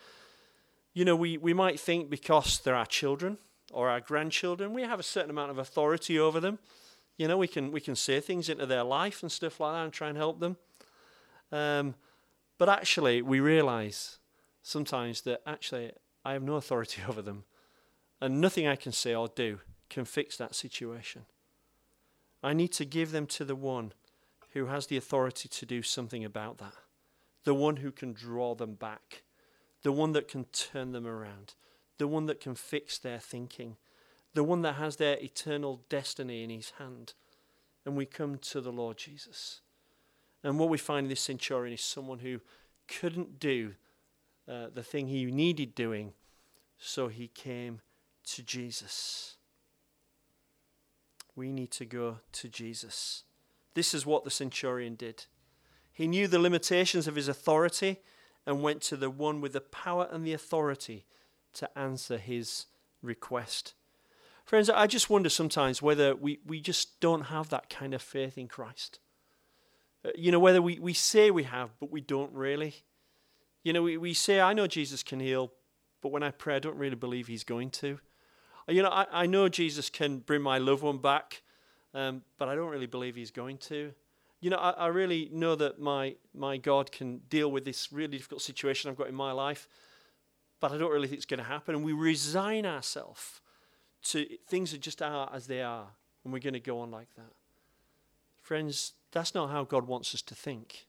you 0.92 1.05
know, 1.05 1.16
we, 1.16 1.38
we 1.38 1.55
might 1.55 1.79
think 1.79 2.11
because 2.11 2.61
they're 2.61 2.74
our 2.74 2.87
children 2.87 3.38
or 3.72 3.88
our 3.88 4.00
grandchildren, 4.00 4.72
we 4.72 4.83
have 4.83 5.00
a 5.00 5.05
certain 5.05 5.31
amount 5.31 5.50
of 5.50 5.59
authority 5.59 6.18
over 6.18 6.40
them. 6.40 6.59
You 7.16 7.29
know, 7.29 7.37
we 7.37 7.48
can, 7.48 7.70
we 7.70 7.81
can 7.81 7.94
say 7.94 8.20
things 8.20 8.48
into 8.48 8.66
their 8.66 8.83
life 8.83 9.22
and 9.22 9.31
stuff 9.31 9.61
like 9.61 9.74
that 9.74 9.85
and 9.85 9.92
try 9.92 10.09
and 10.09 10.16
help 10.16 10.40
them. 10.40 10.57
Um, 11.53 11.94
but 12.59 12.68
actually, 12.68 13.22
we 13.22 13.40
realize 13.40 14.18
sometimes 14.62 15.22
that 15.22 15.42
actually 15.46 15.92
I 16.24 16.33
have 16.33 16.42
no 16.42 16.55
authority 16.57 17.03
over 17.09 17.22
them. 17.22 17.44
And 18.20 18.40
nothing 18.40 18.66
I 18.66 18.76
can 18.76 18.92
say 18.92 19.14
or 19.14 19.29
do 19.29 19.61
can 19.88 20.05
fix 20.05 20.37
that 20.37 20.55
situation. 20.55 21.22
I 22.42 22.53
need 22.53 22.72
to 22.72 22.85
give 22.85 23.12
them 23.12 23.26
to 23.29 23.44
the 23.44 23.57
one 23.57 23.92
who 24.53 24.66
has 24.66 24.87
the 24.87 24.96
authority 24.96 25.48
to 25.48 25.66
do 25.66 25.83
something 25.83 26.24
about 26.24 26.59
that, 26.59 26.74
the 27.44 27.55
one 27.55 27.76
who 27.76 27.90
can 27.90 28.12
draw 28.12 28.55
them 28.55 28.74
back, 28.74 29.22
the 29.82 29.92
one 29.92 30.12
that 30.12 30.28
can 30.28 30.44
turn 30.44 30.92
them 30.92 31.06
around, 31.06 31.54
the 31.98 32.08
one 32.08 32.26
that 32.26 32.40
can 32.40 32.54
fix 32.54 32.98
their 32.98 33.18
thinking, 33.18 33.76
the 34.34 34.44
one 34.44 34.62
that 34.62 34.74
has 34.74 34.96
their 34.96 35.16
eternal 35.18 35.82
destiny 35.88 36.44
in 36.44 36.50
his 36.50 36.72
hand. 36.78 37.14
and 37.86 37.96
we 37.96 38.04
come 38.04 38.36
to 38.36 38.60
the 38.60 38.70
Lord 38.70 38.98
Jesus. 38.98 39.62
And 40.44 40.58
what 40.58 40.68
we 40.68 40.76
find 40.76 41.06
in 41.06 41.08
this 41.08 41.22
centurion 41.22 41.72
is 41.72 41.80
someone 41.80 42.18
who 42.18 42.40
couldn't 42.88 43.40
do 43.40 43.74
uh, 44.46 44.66
the 44.72 44.82
thing 44.82 45.06
he 45.06 45.24
needed 45.26 45.74
doing, 45.74 46.12
so 46.78 47.08
he 47.08 47.28
came 47.28 47.80
to 48.24 48.42
Jesus. 48.42 49.36
We 51.34 51.52
need 51.52 51.70
to 51.72 51.84
go 51.84 52.18
to 52.32 52.48
Jesus. 52.48 53.24
This 53.74 53.94
is 53.94 54.04
what 54.04 54.24
the 54.24 54.30
centurion 54.30 54.94
did. 54.94 55.26
He 55.92 56.06
knew 56.06 56.26
the 56.26 56.38
limitations 56.38 57.06
of 57.06 57.16
his 57.16 57.28
authority 57.28 58.00
and 58.46 58.62
went 58.62 58.83
to 58.83 58.96
the 58.96 59.11
one 59.11 59.40
with 59.40 59.53
the 59.53 59.61
power 59.61 60.09
and 60.11 60.26
the 60.26 60.33
authority 60.33 61.05
to 61.55 61.79
answer 61.79 62.18
his 62.18 62.66
request. 63.03 63.74
Friends, 64.44 64.68
I 64.68 64.87
just 64.87 65.09
wonder 65.09 65.29
sometimes 65.29 65.81
whether 65.81 66.14
we, 66.14 66.40
we 66.44 66.61
just 66.61 67.00
don't 67.00 67.26
have 67.26 67.50
that 67.50 67.70
kind 67.70 67.94
of 67.94 68.03
faith 68.03 68.37
in 68.37 68.48
Christ. 68.48 68.98
Uh, 70.05 70.11
you 70.16 70.33
know, 70.33 70.40
whether 70.40 70.61
we, 70.61 70.79
we 70.79 70.92
say 70.92 71.31
we 71.31 71.44
have, 71.44 71.70
but 71.79 71.90
we 71.90 72.00
don't 72.00 72.33
really. 72.33 72.74
You 73.62 73.72
know, 73.72 73.83
we, 73.83 73.96
we 73.96 74.14
say, 74.14 74.40
I 74.40 74.53
know 74.53 74.66
Jesus 74.66 75.03
can 75.03 75.20
heal, 75.20 75.53
but 76.00 76.11
when 76.11 76.22
I 76.22 76.31
pray, 76.31 76.57
I 76.57 76.59
don't 76.59 76.76
really 76.76 76.96
believe 76.96 77.26
he's 77.26 77.44
going 77.44 77.70
to. 77.70 78.00
Uh, 78.68 78.72
you 78.72 78.83
know, 78.83 78.88
I, 78.88 79.07
I 79.12 79.26
know 79.26 79.48
Jesus 79.48 79.90
can 79.90 80.18
bring 80.18 80.42
my 80.42 80.59
loved 80.59 80.83
one 80.83 80.98
back, 80.98 81.42
um, 81.94 82.22
but 82.38 82.48
I 82.48 82.55
don't 82.55 82.70
really 82.70 82.87
believe 82.87 83.16
he's 83.16 83.31
going 83.31 83.59
to. 83.59 83.92
You 84.40 84.50
know, 84.50 84.57
I, 84.57 84.70
I 84.70 84.87
really 84.87 85.29
know 85.33 85.55
that 85.55 85.79
my, 85.81 86.16
my 86.35 86.57
God 86.57 86.90
can 86.90 87.18
deal 87.29 87.50
with 87.50 87.64
this 87.64 87.92
really 87.92 88.16
difficult 88.16 88.42
situation 88.42 88.90
I've 88.90 88.96
got 88.96 89.09
in 89.09 89.14
my 89.14 89.33
life, 89.33 89.68
but 90.61 90.72
I 90.72 90.79
don't 90.79 90.90
really 90.90 91.09
think 91.09 91.18
it's 91.18 91.26
going 91.26 91.38
to 91.38 91.44
happen. 91.44 91.74
And 91.74 91.85
we 91.85 91.92
resign 91.92 92.64
ourselves 92.64 93.40
to 94.05 94.26
things 94.48 94.72
that 94.72 94.81
just 94.81 95.03
are 95.03 95.31
as 95.33 95.46
they 95.46 95.61
are, 95.61 95.88
and 96.24 96.33
we're 96.33 96.38
going 96.38 96.55
to 96.55 96.61
go 96.61 96.81
on 96.81 96.90
like 96.90 97.14
that. 97.16 97.33
Friends, 98.40 98.94
that's 99.12 99.35
not 99.35 99.50
how 99.50 99.64
God 99.64 99.87
wants 99.87 100.14
us 100.14 100.22
to 100.22 100.35
think. 100.35 100.87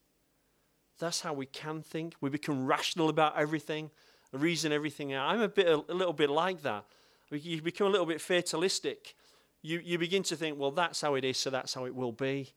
That's 0.99 1.21
how 1.21 1.33
we 1.33 1.45
can 1.45 1.81
think. 1.81 2.15
We 2.21 2.29
become 2.29 2.65
rational 2.65 3.09
about 3.09 3.37
everything, 3.37 3.89
reason 4.31 4.71
everything 4.71 5.13
out. 5.13 5.27
I'm 5.27 5.41
a 5.41 5.49
bit, 5.49 5.67
a 5.67 5.93
little 5.93 6.13
bit 6.13 6.29
like 6.29 6.61
that. 6.61 6.85
You 7.31 7.61
become 7.61 7.87
a 7.87 7.89
little 7.89 8.05
bit 8.05 8.21
fatalistic. 8.21 9.15
You, 9.61 9.81
you 9.83 9.97
begin 9.97 10.23
to 10.23 10.35
think, 10.35 10.59
well, 10.59 10.71
that's 10.71 11.01
how 11.01 11.15
it 11.15 11.25
is, 11.25 11.37
so 11.37 11.49
that's 11.49 11.73
how 11.73 11.85
it 11.85 11.95
will 11.95 12.11
be. 12.11 12.53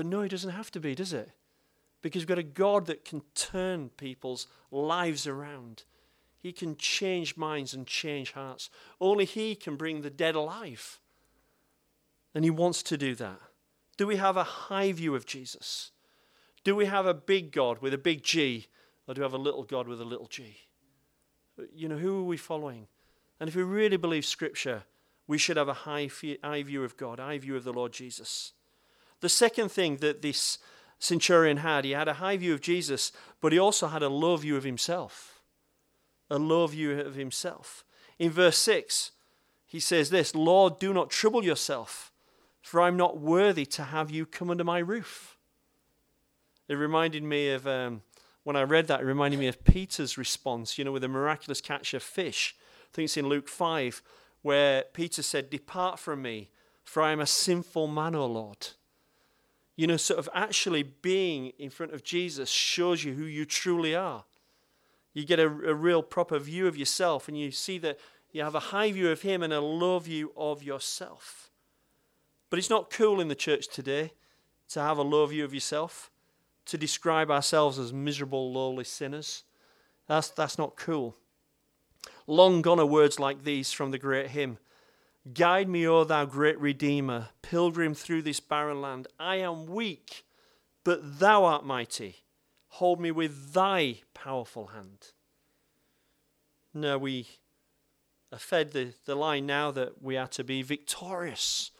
But 0.00 0.06
no, 0.06 0.22
it 0.22 0.30
doesn't 0.30 0.52
have 0.52 0.70
to 0.70 0.80
be, 0.80 0.94
does 0.94 1.12
it? 1.12 1.30
Because 2.00 2.22
we've 2.22 2.28
got 2.28 2.38
a 2.38 2.42
God 2.42 2.86
that 2.86 3.04
can 3.04 3.20
turn 3.34 3.90
people's 3.98 4.46
lives 4.70 5.26
around. 5.26 5.84
He 6.38 6.52
can 6.52 6.74
change 6.76 7.36
minds 7.36 7.74
and 7.74 7.86
change 7.86 8.32
hearts. 8.32 8.70
Only 8.98 9.26
He 9.26 9.54
can 9.54 9.76
bring 9.76 10.00
the 10.00 10.08
dead 10.08 10.34
alive. 10.34 11.00
And 12.34 12.44
He 12.44 12.50
wants 12.50 12.82
to 12.84 12.96
do 12.96 13.14
that. 13.16 13.40
Do 13.98 14.06
we 14.06 14.16
have 14.16 14.38
a 14.38 14.42
high 14.42 14.90
view 14.92 15.14
of 15.14 15.26
Jesus? 15.26 15.90
Do 16.64 16.74
we 16.74 16.86
have 16.86 17.04
a 17.04 17.12
big 17.12 17.52
God 17.52 17.82
with 17.82 17.92
a 17.92 17.98
big 17.98 18.22
G, 18.22 18.68
or 19.06 19.12
do 19.12 19.20
we 19.20 19.24
have 19.26 19.34
a 19.34 19.36
little 19.36 19.64
God 19.64 19.86
with 19.86 20.00
a 20.00 20.04
little 20.04 20.28
g? 20.28 20.60
You 21.74 21.90
know, 21.90 21.98
who 21.98 22.20
are 22.20 22.24
we 22.24 22.38
following? 22.38 22.86
And 23.38 23.50
if 23.50 23.54
we 23.54 23.64
really 23.64 23.98
believe 23.98 24.24
Scripture, 24.24 24.84
we 25.26 25.36
should 25.36 25.58
have 25.58 25.68
a 25.68 25.74
high, 25.74 26.08
high 26.42 26.62
view 26.62 26.84
of 26.84 26.96
God, 26.96 27.18
high 27.18 27.36
view 27.36 27.54
of 27.54 27.64
the 27.64 27.74
Lord 27.74 27.92
Jesus. 27.92 28.54
The 29.20 29.28
second 29.28 29.70
thing 29.70 29.98
that 29.98 30.22
this 30.22 30.58
centurion 30.98 31.58
had, 31.58 31.84
he 31.84 31.92
had 31.92 32.08
a 32.08 32.14
high 32.14 32.36
view 32.36 32.54
of 32.54 32.60
Jesus, 32.60 33.12
but 33.40 33.52
he 33.52 33.58
also 33.58 33.88
had 33.88 34.02
a 34.02 34.08
low 34.08 34.36
view 34.36 34.56
of 34.56 34.64
himself. 34.64 35.40
A 36.30 36.38
low 36.38 36.66
view 36.66 36.98
of 37.00 37.14
himself. 37.14 37.84
In 38.18 38.30
verse 38.30 38.58
6, 38.58 39.12
he 39.66 39.80
says 39.80 40.10
this 40.10 40.34
Lord, 40.34 40.78
do 40.78 40.92
not 40.92 41.10
trouble 41.10 41.44
yourself, 41.44 42.12
for 42.62 42.80
I'm 42.80 42.96
not 42.96 43.18
worthy 43.18 43.66
to 43.66 43.84
have 43.84 44.10
you 44.10 44.26
come 44.26 44.50
under 44.50 44.64
my 44.64 44.78
roof. 44.78 45.36
It 46.68 46.74
reminded 46.74 47.24
me 47.24 47.50
of, 47.50 47.66
um, 47.66 48.02
when 48.44 48.56
I 48.56 48.62
read 48.62 48.86
that, 48.86 49.00
it 49.00 49.04
reminded 49.04 49.40
me 49.40 49.48
of 49.48 49.64
Peter's 49.64 50.16
response, 50.16 50.78
you 50.78 50.84
know, 50.84 50.92
with 50.92 51.02
a 51.02 51.08
miraculous 51.08 51.60
catch 51.60 51.94
of 51.94 52.02
fish. 52.02 52.54
I 52.58 52.88
think 52.92 53.04
it's 53.06 53.16
in 53.16 53.28
Luke 53.28 53.48
5, 53.48 54.02
where 54.42 54.84
Peter 54.92 55.22
said, 55.22 55.50
Depart 55.50 55.98
from 55.98 56.22
me, 56.22 56.50
for 56.84 57.02
I 57.02 57.12
am 57.12 57.20
a 57.20 57.26
sinful 57.26 57.88
man, 57.88 58.14
O 58.14 58.26
Lord. 58.26 58.68
You 59.80 59.86
know, 59.86 59.96
sort 59.96 60.18
of 60.18 60.28
actually 60.34 60.82
being 60.82 61.54
in 61.58 61.70
front 61.70 61.94
of 61.94 62.04
Jesus 62.04 62.50
shows 62.50 63.02
you 63.02 63.14
who 63.14 63.24
you 63.24 63.46
truly 63.46 63.94
are. 63.94 64.24
You 65.14 65.24
get 65.24 65.40
a, 65.40 65.46
a 65.46 65.72
real 65.72 66.02
proper 66.02 66.38
view 66.38 66.66
of 66.66 66.76
yourself, 66.76 67.28
and 67.28 67.38
you 67.38 67.50
see 67.50 67.78
that 67.78 67.98
you 68.30 68.42
have 68.42 68.54
a 68.54 68.60
high 68.74 68.92
view 68.92 69.08
of 69.08 69.22
Him 69.22 69.42
and 69.42 69.54
a 69.54 69.60
low 69.62 69.98
view 69.98 70.34
of 70.36 70.62
yourself. 70.62 71.48
But 72.50 72.58
it's 72.58 72.68
not 72.68 72.90
cool 72.90 73.22
in 73.22 73.28
the 73.28 73.34
church 73.34 73.68
today 73.68 74.12
to 74.68 74.82
have 74.82 74.98
a 74.98 75.02
low 75.02 75.24
view 75.24 75.46
of 75.46 75.54
yourself, 75.54 76.10
to 76.66 76.76
describe 76.76 77.30
ourselves 77.30 77.78
as 77.78 77.90
miserable, 77.90 78.52
lowly 78.52 78.84
sinners. 78.84 79.44
That's, 80.06 80.28
that's 80.28 80.58
not 80.58 80.76
cool. 80.76 81.16
Long 82.26 82.60
gone 82.60 82.80
are 82.80 82.84
words 82.84 83.18
like 83.18 83.44
these 83.44 83.72
from 83.72 83.92
the 83.92 83.98
great 83.98 84.26
hymn 84.26 84.58
Guide 85.34 85.68
me, 85.68 85.86
O 85.86 86.04
thou 86.04 86.24
great 86.24 86.58
Redeemer, 86.58 87.28
pilgrim 87.42 87.94
through 87.94 88.22
this 88.22 88.40
barren 88.40 88.80
land. 88.80 89.06
I 89.18 89.36
am 89.36 89.66
weak, 89.66 90.24
but 90.82 91.18
thou 91.18 91.44
art 91.44 91.64
mighty. 91.64 92.16
Hold 92.68 93.00
me 93.00 93.10
with 93.10 93.52
thy 93.52 94.00
powerful 94.14 94.68
hand. 94.68 95.08
No, 96.72 96.96
we 96.96 97.26
are 98.32 98.38
fed 98.38 98.72
the, 98.72 98.94
the 99.04 99.14
line 99.14 99.44
now 99.44 99.70
that 99.72 100.00
we 100.02 100.16
are 100.16 100.28
to 100.28 100.42
be 100.42 100.62
victorious. 100.62 101.70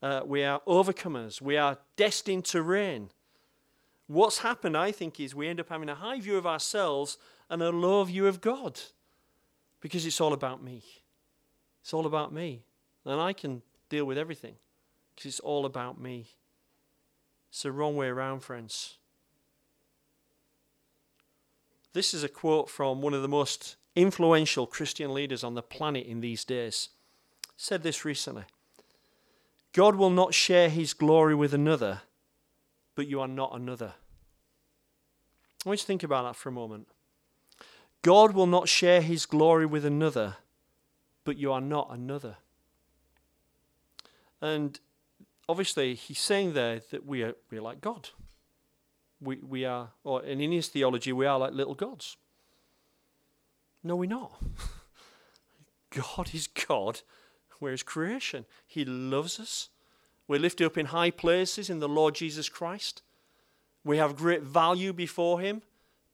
Uh, 0.00 0.20
we 0.24 0.44
are 0.44 0.60
overcomers. 0.60 1.40
We 1.40 1.56
are 1.56 1.78
destined 1.96 2.44
to 2.46 2.62
reign. 2.62 3.10
What's 4.06 4.38
happened, 4.38 4.76
I 4.76 4.92
think, 4.92 5.18
is 5.18 5.34
we 5.34 5.48
end 5.48 5.60
up 5.60 5.70
having 5.70 5.88
a 5.88 5.94
high 5.94 6.20
view 6.20 6.36
of 6.36 6.46
ourselves 6.46 7.16
and 7.50 7.62
a 7.62 7.70
low 7.70 8.04
view 8.04 8.26
of 8.26 8.40
God 8.40 8.80
because 9.80 10.04
it's 10.06 10.20
all 10.20 10.32
about 10.32 10.62
me. 10.62 10.82
It's 11.82 11.94
all 11.94 12.06
about 12.06 12.32
me. 12.32 12.62
And 13.04 13.20
I 13.20 13.32
can 13.32 13.62
deal 13.88 14.04
with 14.04 14.18
everything 14.18 14.54
because 15.14 15.26
it's 15.26 15.40
all 15.40 15.66
about 15.66 16.00
me. 16.00 16.26
It's 17.50 17.62
the 17.62 17.72
wrong 17.72 17.96
way 17.96 18.08
around, 18.08 18.40
friends. 18.40 18.96
This 21.92 22.12
is 22.12 22.24
a 22.24 22.28
quote 22.28 22.68
from 22.68 23.02
one 23.02 23.14
of 23.14 23.22
the 23.22 23.28
most 23.28 23.76
influential 23.94 24.66
Christian 24.66 25.14
leaders 25.14 25.44
on 25.44 25.54
the 25.54 25.62
planet 25.62 26.06
in 26.06 26.20
these 26.20 26.44
days. 26.44 26.88
Said 27.56 27.82
this 27.82 28.04
recently 28.04 28.44
God 29.72 29.96
will 29.96 30.10
not 30.10 30.34
share 30.34 30.68
his 30.68 30.92
glory 30.92 31.34
with 31.34 31.54
another, 31.54 32.02
but 32.94 33.06
you 33.06 33.20
are 33.20 33.28
not 33.28 33.54
another. 33.54 33.94
I 35.64 35.68
want 35.68 35.78
you 35.78 35.82
to 35.82 35.86
think 35.86 36.02
about 36.02 36.24
that 36.24 36.36
for 36.36 36.48
a 36.48 36.52
moment. 36.52 36.88
God 38.02 38.34
will 38.34 38.46
not 38.46 38.68
share 38.68 39.00
his 39.00 39.24
glory 39.24 39.64
with 39.64 39.84
another, 39.84 40.36
but 41.24 41.38
you 41.38 41.52
are 41.52 41.60
not 41.60 41.88
another. 41.90 42.36
And 44.44 44.78
obviously, 45.48 45.94
he's 45.94 46.18
saying 46.18 46.52
there 46.52 46.80
that 46.90 47.06
we 47.06 47.22
are, 47.22 47.34
we 47.50 47.58
are 47.58 47.62
like 47.62 47.80
God. 47.80 48.10
We, 49.20 49.36
we 49.36 49.64
are, 49.64 49.90
or 50.02 50.22
in 50.22 50.52
his 50.52 50.68
theology, 50.68 51.12
we 51.12 51.24
are 51.24 51.38
like 51.38 51.52
little 51.52 51.74
gods. 51.74 52.16
No, 53.82 53.96
we're 53.96 54.08
not. 54.08 54.38
God 55.90 56.30
is 56.34 56.46
God. 56.46 57.00
We're 57.60 57.70
his 57.70 57.82
creation. 57.82 58.44
He 58.66 58.84
loves 58.84 59.40
us. 59.40 59.70
We're 60.28 60.40
lifted 60.40 60.66
up 60.66 60.76
in 60.76 60.86
high 60.86 61.10
places 61.10 61.70
in 61.70 61.78
the 61.78 61.88
Lord 61.88 62.14
Jesus 62.14 62.48
Christ. 62.48 63.02
We 63.84 63.96
have 63.98 64.16
great 64.16 64.42
value 64.42 64.92
before 64.92 65.40
him. 65.40 65.62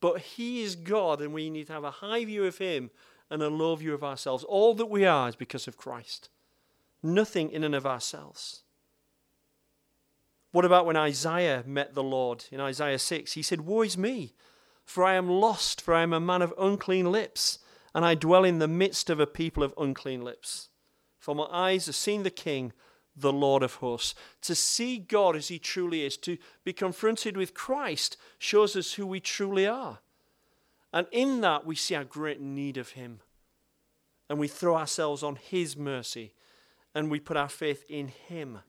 But 0.01 0.21
He 0.21 0.63
is 0.63 0.77
God, 0.77 1.21
and 1.21 1.33
we 1.33 1.51
need 1.51 1.67
to 1.69 1.75
have 1.75 1.85
a 1.85 1.91
high 1.91 2.25
view 2.25 2.45
of 2.45 2.59
Him 2.59 2.91
and 3.29 3.43
a 3.43 3.49
low 3.49 3.77
view 3.77 3.95
of 3.95 4.03
ourselves. 4.03 4.45
All 4.45 4.75
that 4.75 4.87
we 4.87 5.05
are 5.05 5.29
is 5.29 5.37
because 5.37 5.69
of 5.69 5.77
Christ, 5.77 6.31
nothing 7.03 7.51
in 7.51 7.65
and 7.65 7.75
of 7.75 7.87
ourselves. 7.87 8.63
What 10.53 10.65
about 10.65 10.87
when 10.87 10.97
Isaiah 10.97 11.63
met 11.67 11.95
the 11.95 12.03
Lord 12.03 12.45
in 12.51 12.61
Isaiah 12.61 12.99
6? 12.99 13.33
He 13.33 13.43
said, 13.43 13.61
Woe 13.63 13.83
is 13.83 13.97
me, 13.97 14.35
for 14.85 15.05
I 15.05 15.15
am 15.15 15.29
lost, 15.29 15.81
for 15.81 15.95
I 15.95 16.03
am 16.03 16.13
a 16.13 16.21
man 16.21 16.43
of 16.43 16.53
unclean 16.59 17.13
lips, 17.13 17.61
and 17.95 18.05
I 18.05 18.15
dwell 18.15 18.45
in 18.45 18.59
the 18.59 18.69
midst 18.69 19.11
of 19.11 19.21
a 19.21 19.27
people 19.27 19.63
of 19.63 19.75
unclean 19.79 20.23
lips. 20.23 20.69
For 21.19 21.35
my 21.35 21.47
eyes 21.51 21.87
have 21.87 21.95
seen 21.95 22.25
the 22.25 22.31
King, 22.31 22.73
the 23.17 23.33
Lord 23.33 23.63
of 23.63 23.75
hosts. 23.75 24.15
To 24.43 24.55
see 24.55 24.99
God 24.99 25.37
as 25.37 25.49
He 25.49 25.59
truly 25.59 26.05
is, 26.05 26.17
to 26.19 26.39
be 26.65 26.73
confronted 26.73 27.37
with 27.37 27.55
Christ, 27.55 28.17
shows 28.39 28.75
us 28.75 28.95
who 28.95 29.07
we 29.07 29.21
truly 29.21 29.67
are. 29.67 30.01
And 30.93 31.07
in 31.13 31.41
that, 31.43 31.65
we 31.65 31.77
see 31.77 31.95
our 31.95 32.05
great 32.05 32.41
need 32.41 32.77
of 32.77 32.91
Him. 32.91 33.21
And 34.29 34.39
we 34.39 34.49
throw 34.49 34.77
ourselves 34.77 35.23
on 35.23 35.37
His 35.37 35.77
mercy 35.77 36.33
and 36.95 37.11
we 37.11 37.21
put 37.21 37.37
our 37.37 37.49
faith 37.49 37.85
in 37.89 38.09
Him. 38.09 38.61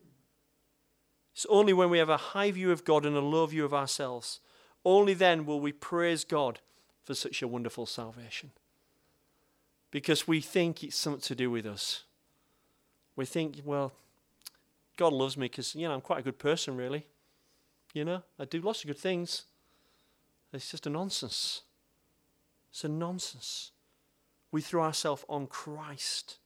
It's 1.33 1.45
only 1.49 1.73
when 1.73 1.89
we 1.89 1.97
have 1.97 2.09
a 2.09 2.17
high 2.17 2.51
view 2.51 2.71
of 2.71 2.83
God 2.85 3.05
and 3.05 3.15
a 3.15 3.21
low 3.21 3.45
view 3.45 3.65
of 3.65 3.73
ourselves, 3.73 4.39
only 4.83 5.13
then 5.13 5.45
will 5.45 5.59
we 5.59 5.71
praise 5.71 6.23
God 6.23 6.59
for 7.03 7.13
such 7.13 7.41
a 7.41 7.47
wonderful 7.47 7.85
salvation. 7.85 8.51
Because 9.91 10.27
we 10.27 10.41
think 10.41 10.83
it's 10.83 10.95
something 10.95 11.21
to 11.21 11.35
do 11.35 11.49
with 11.49 11.65
us. 11.65 12.03
We 13.15 13.25
think, 13.25 13.61
well, 13.65 13.93
God 14.97 15.13
loves 15.13 15.37
me 15.37 15.45
because, 15.45 15.75
you 15.75 15.87
know, 15.87 15.93
I'm 15.93 16.01
quite 16.01 16.19
a 16.19 16.23
good 16.23 16.39
person, 16.39 16.77
really. 16.77 17.07
You 17.93 18.05
know, 18.05 18.23
I 18.39 18.45
do 18.45 18.61
lots 18.61 18.81
of 18.81 18.87
good 18.87 18.97
things. 18.97 19.43
It's 20.53 20.71
just 20.71 20.87
a 20.87 20.89
nonsense. 20.89 21.61
It's 22.71 22.83
a 22.83 22.89
nonsense. 22.89 23.71
We 24.51 24.61
throw 24.61 24.83
ourselves 24.83 25.25
on 25.27 25.47
Christ. 25.47 26.37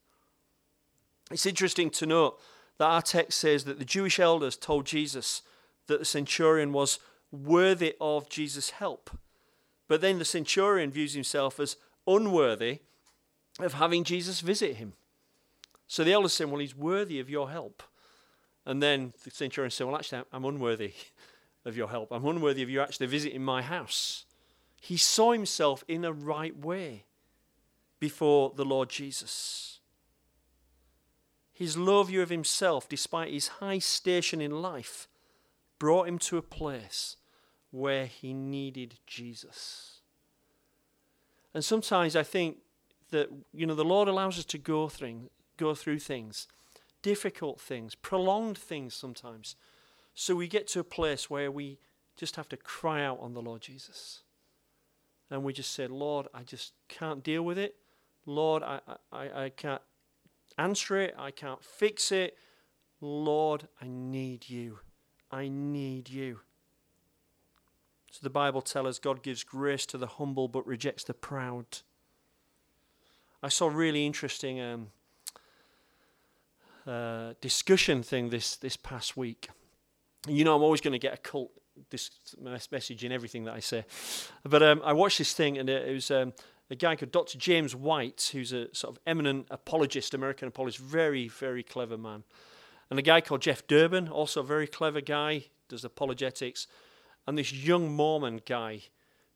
It's 1.30 1.46
interesting 1.46 1.90
to 1.90 2.06
note 2.06 2.40
that 2.78 2.86
our 2.86 3.02
text 3.02 3.38
says 3.38 3.64
that 3.64 3.78
the 3.78 3.84
Jewish 3.84 4.20
elders 4.20 4.56
told 4.56 4.86
Jesus 4.86 5.42
that 5.86 5.98
the 5.98 6.04
centurion 6.04 6.72
was 6.72 6.98
worthy 7.32 7.94
of 8.00 8.28
Jesus' 8.28 8.70
help. 8.70 9.10
But 9.88 10.00
then 10.00 10.18
the 10.18 10.24
centurion 10.24 10.90
views 10.90 11.14
himself 11.14 11.58
as 11.60 11.76
unworthy 12.06 12.80
of 13.58 13.74
having 13.74 14.04
Jesus 14.04 14.40
visit 14.40 14.76
him. 14.76 14.94
So 15.86 16.04
the 16.04 16.12
elders 16.12 16.32
say, 16.32 16.44
Well, 16.44 16.60
he's 16.60 16.76
worthy 16.76 17.20
of 17.20 17.30
your 17.30 17.50
help. 17.50 17.82
And 18.64 18.82
then 18.82 19.12
the 19.24 19.30
centurion 19.30 19.70
said, 19.70 19.86
Well, 19.86 19.96
actually, 19.96 20.22
I'm 20.32 20.44
unworthy 20.44 20.94
of 21.64 21.76
your 21.76 21.88
help. 21.88 22.12
I'm 22.12 22.26
unworthy 22.26 22.62
of 22.62 22.70
you 22.70 22.80
actually 22.80 23.06
visiting 23.06 23.42
my 23.42 23.62
house. 23.62 24.24
He 24.80 24.96
saw 24.96 25.32
himself 25.32 25.84
in 25.88 26.04
a 26.04 26.12
right 26.12 26.56
way 26.56 27.04
before 27.98 28.52
the 28.54 28.64
Lord 28.64 28.88
Jesus. 28.88 29.75
His 31.56 31.78
low 31.78 32.02
view 32.02 32.20
of 32.20 32.28
himself, 32.28 32.86
despite 32.86 33.32
his 33.32 33.48
high 33.48 33.78
station 33.78 34.42
in 34.42 34.60
life, 34.60 35.08
brought 35.78 36.06
him 36.06 36.18
to 36.18 36.36
a 36.36 36.42
place 36.42 37.16
where 37.70 38.04
he 38.04 38.34
needed 38.34 38.96
Jesus. 39.06 40.00
And 41.54 41.64
sometimes 41.64 42.14
I 42.14 42.24
think 42.24 42.58
that 43.10 43.30
you 43.54 43.64
know 43.64 43.74
the 43.74 43.86
Lord 43.86 44.06
allows 44.06 44.38
us 44.38 44.44
to 44.44 44.58
go 44.58 44.88
through 44.88 45.30
go 45.56 45.74
through 45.74 46.00
things, 46.00 46.46
difficult 47.00 47.58
things, 47.58 47.94
prolonged 47.94 48.58
things 48.58 48.92
sometimes. 48.92 49.56
So 50.14 50.36
we 50.36 50.48
get 50.48 50.66
to 50.68 50.80
a 50.80 50.84
place 50.84 51.30
where 51.30 51.50
we 51.50 51.78
just 52.16 52.36
have 52.36 52.50
to 52.50 52.58
cry 52.58 53.02
out 53.02 53.18
on 53.20 53.32
the 53.32 53.40
Lord 53.40 53.62
Jesus. 53.62 54.20
And 55.30 55.42
we 55.42 55.54
just 55.54 55.72
say, 55.72 55.86
Lord, 55.86 56.26
I 56.34 56.42
just 56.42 56.74
can't 56.88 57.24
deal 57.24 57.42
with 57.42 57.56
it. 57.56 57.76
Lord, 58.26 58.62
I, 58.62 58.80
I, 59.10 59.44
I 59.44 59.48
can't 59.48 59.80
answer 60.58 61.00
it. 61.00 61.14
I 61.18 61.30
can't 61.30 61.62
fix 61.62 62.12
it. 62.12 62.36
Lord, 63.00 63.68
I 63.80 63.86
need 63.88 64.48
you. 64.48 64.78
I 65.30 65.48
need 65.48 66.08
you. 66.08 66.40
So 68.10 68.20
the 68.22 68.30
Bible 68.30 68.62
tells 68.62 68.86
us 68.86 68.98
God 68.98 69.22
gives 69.22 69.44
grace 69.44 69.84
to 69.86 69.98
the 69.98 70.06
humble 70.06 70.48
but 70.48 70.66
rejects 70.66 71.04
the 71.04 71.14
proud. 71.14 71.66
I 73.42 73.48
saw 73.48 73.66
a 73.66 73.70
really 73.70 74.06
interesting 74.06 74.60
um, 74.60 74.86
uh, 76.86 77.34
discussion 77.40 78.02
thing 78.02 78.30
this, 78.30 78.56
this 78.56 78.76
past 78.76 79.16
week. 79.16 79.48
You 80.26 80.44
know, 80.44 80.56
I'm 80.56 80.62
always 80.62 80.80
going 80.80 80.92
to 80.92 80.98
get 80.98 81.14
a 81.14 81.18
cult 81.18 81.50
this 81.90 82.10
message 82.72 83.04
in 83.04 83.12
everything 83.12 83.44
that 83.44 83.54
I 83.54 83.60
say. 83.60 83.84
But 84.44 84.62
um, 84.62 84.80
I 84.84 84.92
watched 84.92 85.18
this 85.18 85.34
thing, 85.34 85.58
and 85.58 85.68
it 85.68 85.92
was 85.92 86.10
um, 86.10 86.32
a 86.70 86.74
guy 86.74 86.96
called 86.96 87.12
Dr. 87.12 87.38
James 87.38 87.74
White, 87.74 88.30
who's 88.32 88.52
a 88.52 88.74
sort 88.74 88.96
of 88.96 89.02
eminent 89.06 89.46
apologist, 89.50 90.14
American 90.14 90.48
apologist, 90.48 90.82
very, 90.82 91.28
very 91.28 91.62
clever 91.62 91.96
man. 91.96 92.24
And 92.90 92.98
a 92.98 93.02
guy 93.02 93.20
called 93.20 93.42
Jeff 93.42 93.66
Durbin, 93.66 94.08
also 94.08 94.40
a 94.40 94.44
very 94.44 94.66
clever 94.66 95.00
guy, 95.00 95.46
does 95.68 95.84
apologetics. 95.84 96.66
And 97.26 97.36
this 97.36 97.52
young 97.52 97.92
Mormon 97.92 98.40
guy 98.46 98.82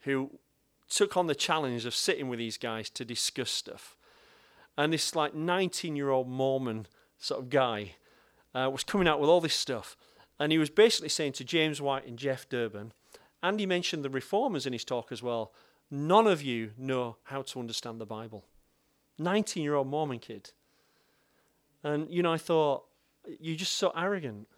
who 0.01 0.39
took 0.89 1.17
on 1.17 1.27
the 1.27 1.35
challenge 1.35 1.85
of 1.87 1.95
sitting 1.95 2.29
with 2.29 2.39
these 2.39 2.59
guys 2.59 2.91
to 2.91 3.05
discuss 3.05 3.51
stuff. 3.51 3.97
And 4.77 4.93
this 4.93 5.15
like 5.15 5.35
19 5.35 5.97
year 5.97 6.11
old 6.11 6.29
Mormon 6.29 6.87
sort 7.19 7.41
of 7.41 7.51
guy 7.51 7.93
uh, 8.55 8.69
was 8.73 8.85
coming 8.85 9.07
out 9.07 9.21
with 9.21 9.31
all 9.31 9.41
this 9.41 9.55
stuff. 9.55 9.97
And 10.39 10.53
he 10.53 10.59
was 10.59 10.71
basically 10.71 11.11
saying 11.11 11.33
to 11.33 11.45
James 11.45 11.81
White 11.81 12.07
and 12.07 12.19
Jeff 12.19 12.49
Durbin, 12.49 12.93
and 13.43 13.61
he 13.61 13.67
mentioned 13.67 14.05
the 14.05 14.11
reformers 14.11 14.67
in 14.67 14.73
his 14.73 14.85
talk 14.85 15.13
as 15.13 15.23
well, 15.23 15.53
none 15.91 16.27
of 16.27 16.43
you 16.43 16.73
know 16.77 17.17
how 17.25 17.43
to 17.43 17.61
understand 17.61 18.01
the 18.01 18.07
Bible. 18.07 18.45
19 19.19 19.63
year 19.63 19.75
old 19.75 19.87
Mormon 19.87 20.19
kid. 20.19 20.53
And, 21.83 22.11
you 22.11 22.23
know, 22.23 22.33
I 22.33 22.39
thought, 22.39 22.85
you're 23.39 23.57
just 23.57 23.77
so 23.77 23.93
arrogant. 23.97 24.49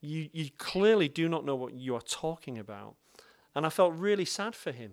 You, 0.00 0.28
you 0.32 0.50
clearly 0.58 1.08
do 1.08 1.28
not 1.28 1.44
know 1.44 1.54
what 1.54 1.74
you 1.74 1.94
are 1.94 2.00
talking 2.00 2.58
about. 2.58 2.94
And 3.54 3.66
I 3.66 3.68
felt 3.68 3.94
really 3.94 4.24
sad 4.24 4.54
for 4.54 4.72
him. 4.72 4.92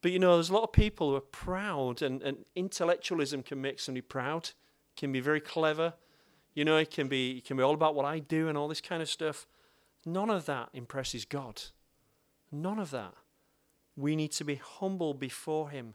But, 0.00 0.12
you 0.12 0.18
know, 0.18 0.34
there's 0.34 0.50
a 0.50 0.54
lot 0.54 0.64
of 0.64 0.72
people 0.72 1.10
who 1.10 1.16
are 1.16 1.20
proud, 1.20 2.02
and, 2.02 2.22
and 2.22 2.44
intellectualism 2.54 3.42
can 3.42 3.60
make 3.60 3.80
somebody 3.80 4.02
proud, 4.02 4.50
can 4.96 5.12
be 5.12 5.20
very 5.20 5.40
clever, 5.40 5.94
you 6.54 6.64
know, 6.64 6.76
it 6.76 6.90
can 6.90 7.08
be 7.08 7.38
it 7.38 7.44
can 7.44 7.56
be 7.56 7.62
all 7.62 7.74
about 7.74 7.94
what 7.94 8.04
I 8.04 8.18
do 8.18 8.48
and 8.48 8.58
all 8.58 8.68
this 8.68 8.80
kind 8.80 9.02
of 9.02 9.08
stuff. 9.08 9.46
None 10.04 10.30
of 10.30 10.46
that 10.46 10.68
impresses 10.72 11.24
God. 11.24 11.62
None 12.50 12.78
of 12.78 12.90
that. 12.90 13.14
We 13.96 14.16
need 14.16 14.32
to 14.32 14.44
be 14.44 14.56
humble 14.56 15.14
before 15.14 15.70
him. 15.70 15.94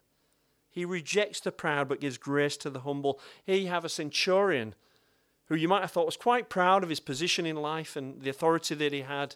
He 0.69 0.85
rejects 0.85 1.39
the 1.39 1.51
proud 1.51 1.87
but 1.89 2.01
gives 2.01 2.17
grace 2.17 2.57
to 2.57 2.69
the 2.69 2.81
humble. 2.81 3.19
Here 3.45 3.55
you 3.55 3.67
have 3.69 3.85
a 3.85 3.89
centurion 3.89 4.75
who 5.47 5.55
you 5.55 5.67
might 5.67 5.81
have 5.81 5.91
thought 5.91 6.05
was 6.05 6.17
quite 6.17 6.49
proud 6.49 6.83
of 6.83 6.89
his 6.89 6.99
position 6.99 7.45
in 7.45 7.55
life 7.55 7.95
and 7.95 8.21
the 8.21 8.29
authority 8.29 8.75
that 8.75 8.93
he 8.93 9.01
had, 9.01 9.35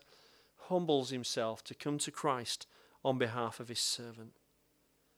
humbles 0.67 1.09
himself 1.09 1.63
to 1.63 1.73
come 1.73 1.97
to 1.97 2.11
Christ 2.11 2.67
on 3.03 3.17
behalf 3.17 3.59
of 3.59 3.69
his 3.69 3.79
servant. 3.79 4.33